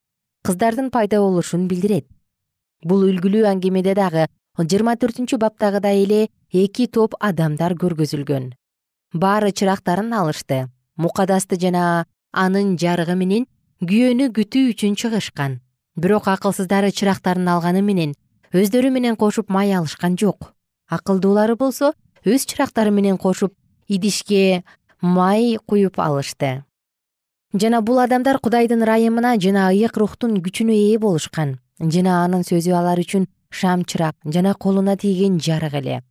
кыздардын 0.45 0.91
пайда 0.91 1.23
болушун 1.25 1.69
билдирет. 1.69 2.05
Бул 2.85 3.09
үлгүлүү 3.09 3.49
аңгемеде 3.49 3.95
дагы 3.97 4.27
жыйырма 4.61 4.99
төртүнчү 5.01 5.39
баптагыдай 5.41 6.05
эле 6.05 6.29
эки 6.53 6.87
топ 6.87 7.17
адамдар 7.21 7.79
көргөзүлгөн. 7.81 8.53
Баары 9.15 9.53
чырактарын 9.53 10.13
алышты. 10.13 10.67
Мукадасты 10.97 11.57
жана 11.57 12.05
анын 12.33 12.77
жарыгы 12.77 13.17
менен 13.17 13.47
күйөөнү 13.83 14.29
күтүү 14.31 14.69
үчүн 14.73 14.93
чыгышкан. 14.95 15.57
Бирок 15.99 16.29
акылсыздары 16.31 16.93
чырактарын 16.95 17.49
алганы 17.51 17.81
менен 17.83 18.13
өздөрү 18.55 18.93
менен 18.95 19.17
кошуп 19.19 19.49
май 19.51 19.73
алышкан 19.75 20.15
жок. 20.15 20.53
Акылдуулары 20.87 21.57
болсо 21.59 21.91
өз 22.23 22.47
чырактары 22.47 22.93
менен 22.95 23.19
кошуп 23.19 23.57
идишке 23.89 24.63
май 25.01 25.59
куюп 25.67 25.99
алышты. 25.99 26.63
Жана 27.59 27.81
бул 27.83 27.99
адамдар 27.99 28.39
кудайдын 28.39 28.85
ырайымына 28.87 29.35
жана 29.43 29.67
ыйык 29.75 29.99
рухтун 29.99 30.39
күчүнө 30.39 30.79
ээ 30.79 31.01
болушкан. 31.03 31.59
Жана 31.81 32.23
анын 32.23 32.47
сөзү 32.47 32.79
алар 32.79 33.03
үчүн 33.03 33.27
шам 33.51 33.83
чырак 33.83 34.15
жана 34.25 34.55
колуна 34.55 34.95
тийген 34.97 35.41
жарык 35.41 35.75
эле. 35.75 36.05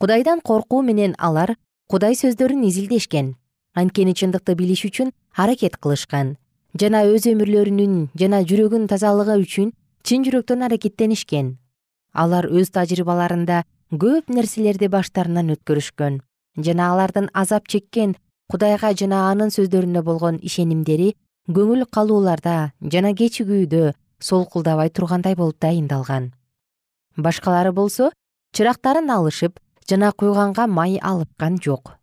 Кудайдан 0.00 0.40
коркуу 0.40 0.80
менен 0.80 1.14
алар 1.18 1.58
кудай 1.92 2.16
сөздөрүн 2.16 2.64
изилдешкен 2.72 3.34
анткени 3.76 4.16
чындыкты 4.16 4.56
билиш 4.56 4.88
үчүн 4.88 5.12
аракет 5.36 5.76
кылышкан 5.76 6.38
жана 6.80 7.02
өз 7.08 7.26
өмүрлөрүнүн 7.30 7.94
жана 8.20 8.42
жүрөгүн 8.48 8.86
тазалыгы 8.90 9.36
үчүн 9.42 9.72
чын 10.06 10.24
жүрөктөн 10.26 10.64
аракеттенишкен. 10.66 11.56
Алар 12.12 12.48
өз 12.50 12.72
тажрыйбаларында 12.74 13.62
көп 14.02 14.32
нерселерди 14.34 14.88
баштарынан 14.92 15.52
өткөрүшкөн 15.56 16.20
жана 16.66 16.90
алардын 16.92 17.28
азап 17.32 17.68
чеккен 17.68 18.16
кудайга 18.52 18.92
жана 18.94 19.26
анын 19.30 19.52
сөздөрүнө 19.56 20.02
болгон 20.02 20.40
ишенимдери 20.42 21.14
көңүл 21.48 21.86
калууларда 21.96 22.56
жана 22.92 23.12
кечигүүдө 23.20 23.92
солкулдабай 24.20 24.90
тургандай 24.90 25.36
болуп 25.36 25.60
дайындалган. 25.60 26.32
Башкалары 27.16 27.72
болсо 27.72 28.10
чырактарын 28.52 29.10
алышып 29.12 29.60
жана 29.88 30.12
куйганга 30.12 30.66
май 30.66 30.98
алышкан 31.02 31.60
жок. 31.62 31.94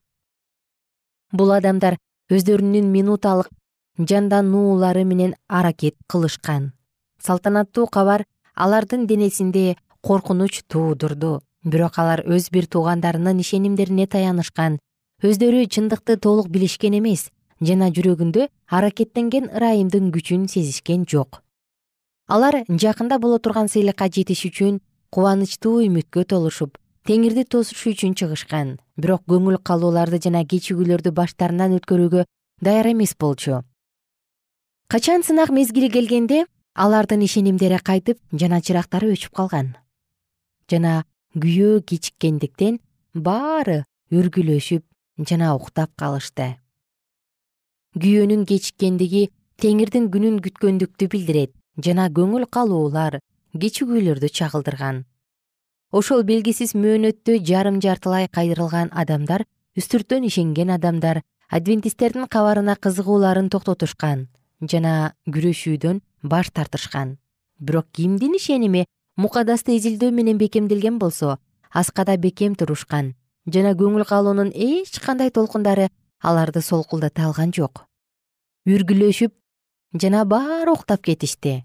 Бул 1.31 1.51
адамдар 1.51 1.97
өздөрүнүн 2.31 2.89
минуталык 2.93 3.49
жандануулары 3.97 5.03
менен 5.03 5.35
аракет 5.47 5.95
кылышкан. 6.07 6.73
Салтанаттуу 7.21 7.87
кабар 7.87 8.25
алардын 8.55 9.07
денесинде 9.07 9.77
коркунуч 10.01 10.63
туудурду. 10.67 11.41
Бирок 11.63 11.99
алар 11.99 12.23
өз 12.25 12.49
бир 12.51 12.65
туугандарынын 12.67 13.39
ишенимдерине 13.39 14.07
таянышкан. 14.07 14.79
Өздөрү 15.21 15.67
чындыкты 15.69 16.17
толук 16.17 16.49
билишкен 16.49 16.97
эмес 16.99 17.29
жана 17.61 17.87
жүрөгүндө 17.93 18.49
аракеттенген 18.67 19.47
ырайымдын 19.53 20.11
күчүн 20.11 20.49
сезишкен 20.49 21.05
жок. 21.07 21.43
Алар 22.27 22.63
жакында 22.67 23.19
боло 23.19 23.37
турган 23.39 23.69
сыйлыкка 23.69 24.09
жетиш 24.09 24.43
үчүн 24.49 24.81
кубанычтуу 25.13 25.85
үмүткө 25.85 26.25
толушуп 26.25 26.79
теңирди 27.07 27.45
тосуш 27.45 27.85
үчүн 27.93 28.17
чыгышкан. 28.19 28.79
Бирок 28.97 29.23
көңүл 29.29 29.61
калууларды 29.63 30.19
жана 30.19 30.43
кечигүүлөрдү 30.43 31.13
баштарынан 31.15 31.77
өткөрүүгө 31.77 32.25
даяр 32.59 32.91
эмес 32.91 33.15
болчу 33.15 33.61
качан 34.93 35.23
сынак 35.23 35.49
мезгили 35.49 35.89
келгенде 35.89 36.45
алардын 36.77 37.21
ишенимдери 37.25 37.79
кайтып 37.89 38.19
жана 38.41 38.59
чырактары 38.61 39.07
өчүп 39.15 39.31
калган? 39.39 39.71
Жана 40.69 40.91
күйөө 41.33 41.79
кечиккендиктен 41.89 42.75
баары 43.15 43.79
үргүлөшүп 44.13 44.83
жана 45.29 45.55
уктап 45.55 45.89
калышты. 45.97 46.45
Күйөөнүн 47.97 48.43
кечиккендиги 48.51 49.23
теңирдин 49.65 50.11
күнүн 50.13 50.37
күткөндүктү 50.45 51.09
билдирет 51.15 51.55
жана 51.87 52.05
көңүл 52.19 52.45
калуулар 52.45 53.17
кечигүүлөрдү 53.65 54.29
чагылдырган. 54.29 55.01
Ошол 55.89 56.21
белгисиз 56.21 56.75
мөөнөттө 56.77 57.39
жарым 57.49 57.81
жартылай 57.81 58.29
кайрылган 58.29 58.93
адамдар 58.93 59.47
үстүрттөн 59.73 60.29
ишенген 60.29 60.69
адамдар 60.77 61.23
адвентисттердин 61.49 62.29
кабарына 62.29 62.77
кызыгууларын 62.77 63.49
токтотушкан 63.49 64.27
жана 64.69 65.15
күрөшүүдөн 65.27 66.01
баш 66.23 66.51
тартышкан. 66.51 67.17
Бирок 67.59 67.87
кимдин 67.91 68.35
ишеними 68.35 68.85
мукадасты 69.17 69.77
изилдөө 69.77 70.11
менен 70.11 70.37
бекемделген 70.37 70.99
болсо 70.99 71.37
аскада 71.71 72.17
бекем 72.17 72.55
турушкан 72.55 73.13
жана 73.47 73.73
көңүл 73.75 74.05
калуунун 74.07 74.51
эч 74.53 74.99
кандай 75.03 75.31
толкундары 75.31 75.89
аларды 76.19 76.61
солкулдата 76.61 77.25
алган 77.27 77.51
жок. 77.53 77.85
Үргүлөшүп 78.65 79.33
жана 79.99 80.23
баары 80.25 80.71
уктап 80.71 81.03
кетишти. 81.03 81.63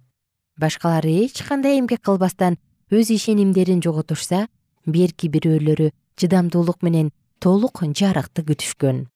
Башкалар 0.58 1.06
эч 1.06 1.42
кандай 1.46 1.78
эмгек 1.78 2.02
кылбастан 2.02 2.58
өз 2.90 3.12
ишенимдерин 3.14 3.82
жоготушса 3.82 4.48
берки 4.86 5.28
бирөөлөрү 5.28 5.92
чыдамдуулук 6.16 6.82
менен 6.82 7.12
толук 7.38 7.82
жарыкты 7.82 8.42
күтүшкөн. 8.42 9.06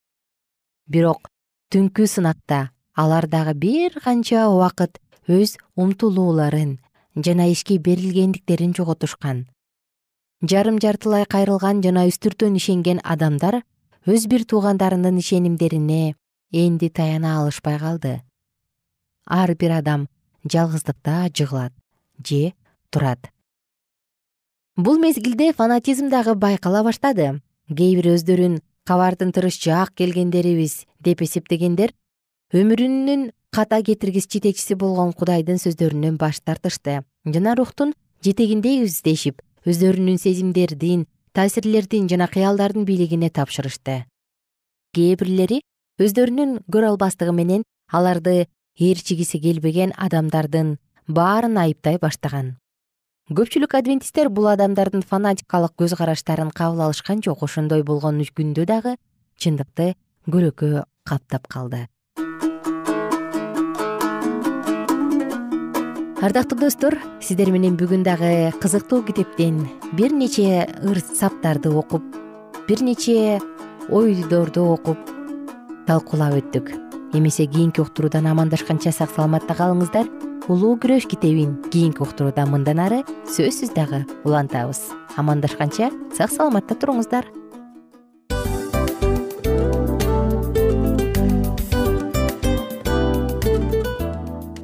Бирок 0.87 1.27
түнкү 1.69 2.07
сынакта 2.07 2.71
алар 2.95 3.27
дагы 3.27 3.53
бир 3.53 3.99
канча 4.03 4.47
убакыт 4.49 4.99
өз 5.27 5.57
умтулууларын 5.75 6.79
жана 7.15 7.49
ишке 7.51 7.77
берилгендиктерин 7.77 8.73
жоготушкан. 8.73 9.47
Жарым 10.41 10.79
жартылай 10.81 11.25
кайрылган 11.25 11.81
жана 11.81 12.05
үстүртөн 12.09 12.57
ишенген 12.59 12.99
адамдар 13.03 13.61
өз 14.05 14.27
бир 14.27 14.45
туугандарынын 14.45 15.17
ишенимдерине 15.17 16.15
энди 16.51 16.89
таяна 16.89 17.39
алышпай 17.39 17.79
калды. 17.79 18.21
Ар 19.25 19.55
бир 19.55 19.77
адам 19.79 20.09
жалгыздыкта 20.43 21.29
жыгылат 21.33 21.73
же 22.27 22.53
турат. 22.89 23.31
Бул 24.75 24.97
мезгилде 24.99 25.53
фанатизм 25.53 26.09
дагы 26.09 26.35
байкала 26.35 26.83
баштады. 26.83 27.41
Кээ 27.69 27.95
бир 27.95 28.07
өздөрүн 28.17 28.59
кабардын 28.83 29.31
тырыш 29.31 29.61
жаак 29.63 29.93
келгендерибиз 29.95 30.85
деп 30.99 31.21
эсептегендер 31.21 31.93
өмүрүнүн 32.53 33.31
ката 33.49 33.79
кетиргис 33.81 34.27
жетекчиси 34.29 34.75
болгон 34.77 35.09
кудайдын 35.17 35.57
сөздөрүнөн 35.57 36.19
баш 36.21 36.37
тартышты. 36.45 36.99
Жана 37.25 37.55
рухтун 37.57 37.95
жетегиндейбиз 38.21 38.99
дешип 39.01 39.41
өздөрүнүн 39.65 40.19
сезимдердин 40.21 41.07
таасирлердин 41.33 42.05
жана 42.11 42.27
кыялдардын 42.29 42.85
бийлигине 42.85 43.31
тапшырышты. 43.33 44.03
Кээ 44.93 45.15
бирлери 45.17 45.63
өздөрүнүн 45.97 46.59
көрө 46.69 46.91
албастыгы 46.93 47.33
менен 47.33 47.63
аларды 47.89 48.45
ээрчигиси 48.77 49.41
келбеген 49.41 49.95
адамдардын 49.97 50.75
баарын 51.07 51.57
айыптай 51.57 51.97
баштаган. 51.97 52.59
Көпчүлүк 53.33 53.73
адвентисттер 53.79 54.29
бул 54.29 54.51
адамдардын 54.51 55.01
фанатикалык 55.01 55.73
көз 55.81 55.97
караштарын 55.97 56.53
кабыл 56.53 56.85
алышкан 56.85 57.25
жок 57.25 57.41
ошондой 57.49 57.81
болгон 57.81 58.21
күндө 58.21 58.69
дагы 58.69 58.93
чындыкты 59.41 59.95
көрөккө 60.29 60.85
каптап 61.09 61.49
калды 61.49 61.87
ардактуу 66.23 66.55
достор 66.55 66.95
сиздер 67.19 67.49
менен 67.51 67.73
бүгүн 67.75 68.05
дагы 68.07 68.53
кызыктуу 68.63 69.01
китептен 69.03 69.57
бир 69.91 70.13
нече 70.15 70.69
ыр 70.79 71.01
саптарды 71.03 71.67
окуп 71.67 72.05
бир 72.67 72.79
нече 72.79 73.41
ойдорду 73.89 74.63
окуп 74.71 74.95
талкуулап 75.85 76.37
өттүк. 76.39 76.71
Эмесе 77.11 77.43
кийинки 77.45 77.83
уктуруудан 77.83 78.31
амандашканча 78.31 78.95
сак 78.95 79.11
саламатта 79.11 79.51
калыңыздар. 79.51 80.07
Улуу 80.47 80.77
күрөш 80.79 81.09
китебин 81.11 81.57
кийинки 81.67 81.99
уктурууда 81.99 82.47
мындан 82.47 82.79
ары 82.79 83.03
сөзсүз 83.27 83.75
дагы 83.75 84.05
улантабыз. 84.23 84.79
Амандашканча 85.19 85.91
сак 86.15 86.31
саламатта 86.31 86.79
туруңуздар 86.79 87.27